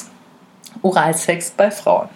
Oralsex 0.84 1.50
bei 1.50 1.72
Frauen. 1.72 2.08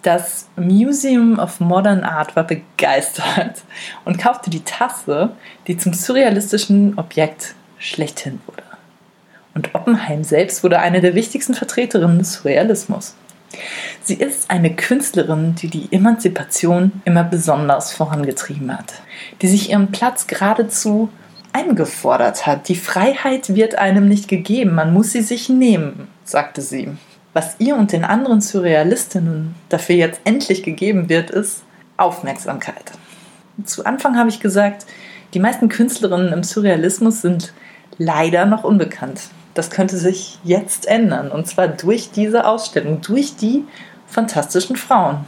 Das 0.00 0.48
Museum 0.56 1.38
of 1.38 1.60
Modern 1.60 2.02
Art 2.02 2.34
war 2.34 2.44
begeistert 2.44 3.60
und 4.06 4.18
kaufte 4.18 4.48
die 4.48 4.64
Tasse, 4.64 5.32
die 5.66 5.76
zum 5.76 5.92
surrealistischen 5.92 6.96
Objekt 6.96 7.54
schlechthin 7.78 8.40
wurde. 8.46 8.62
Und 9.52 9.74
Oppenheim 9.74 10.24
selbst 10.24 10.64
wurde 10.64 10.78
eine 10.78 11.02
der 11.02 11.14
wichtigsten 11.14 11.52
Vertreterinnen 11.52 12.20
des 12.20 12.32
Surrealismus. 12.32 13.14
Sie 14.02 14.14
ist 14.14 14.50
eine 14.50 14.74
Künstlerin, 14.74 15.54
die 15.54 15.68
die 15.68 15.88
Emanzipation 15.90 16.92
immer 17.04 17.24
besonders 17.24 17.92
vorangetrieben 17.92 18.76
hat, 18.76 18.94
die 19.40 19.48
sich 19.48 19.70
ihren 19.70 19.90
Platz 19.90 20.26
geradezu 20.26 21.10
eingefordert 21.52 22.46
hat. 22.46 22.68
Die 22.68 22.76
Freiheit 22.76 23.54
wird 23.54 23.76
einem 23.76 24.08
nicht 24.08 24.28
gegeben, 24.28 24.74
man 24.74 24.92
muss 24.92 25.12
sie 25.12 25.22
sich 25.22 25.48
nehmen, 25.48 26.08
sagte 26.24 26.60
sie. 26.60 26.88
Was 27.32 27.56
ihr 27.58 27.76
und 27.76 27.92
den 27.92 28.04
anderen 28.04 28.40
Surrealistinnen 28.40 29.54
dafür 29.68 29.96
jetzt 29.96 30.20
endlich 30.24 30.62
gegeben 30.62 31.08
wird, 31.08 31.30
ist 31.30 31.62
Aufmerksamkeit. 31.96 32.92
Zu 33.64 33.84
Anfang 33.84 34.16
habe 34.16 34.28
ich 34.28 34.40
gesagt, 34.40 34.86
die 35.34 35.40
meisten 35.40 35.68
Künstlerinnen 35.68 36.32
im 36.32 36.42
Surrealismus 36.42 37.22
sind 37.22 37.52
leider 37.98 38.46
noch 38.46 38.64
unbekannt 38.64 39.28
das 39.54 39.70
könnte 39.70 39.96
sich 39.96 40.38
jetzt 40.44 40.86
ändern. 40.86 41.30
Und 41.30 41.46
zwar 41.46 41.68
durch 41.68 42.10
diese 42.10 42.46
Ausstellung, 42.46 43.00
durch 43.00 43.36
die 43.36 43.64
fantastischen 44.06 44.76
Frauen. 44.76 45.24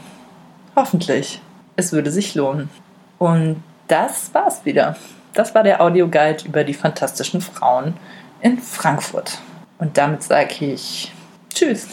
Hoffentlich. 0.76 1.40
Es 1.76 1.92
würde 1.92 2.10
sich 2.10 2.34
lohnen. 2.34 2.70
Und 3.18 3.62
das 3.88 4.32
war's 4.34 4.64
wieder. 4.64 4.96
Das 5.34 5.54
war 5.54 5.62
der 5.62 5.80
Audioguide 5.80 6.44
über 6.46 6.64
die 6.64 6.74
fantastischen 6.74 7.40
Frauen 7.40 7.94
in 8.40 8.58
Frankfurt. 8.58 9.38
Und 9.78 9.96
damit 9.96 10.22
sage 10.22 10.64
ich 10.64 11.12
Tschüss. 11.52 11.86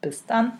Bis 0.00 0.24
dann. 0.26 0.58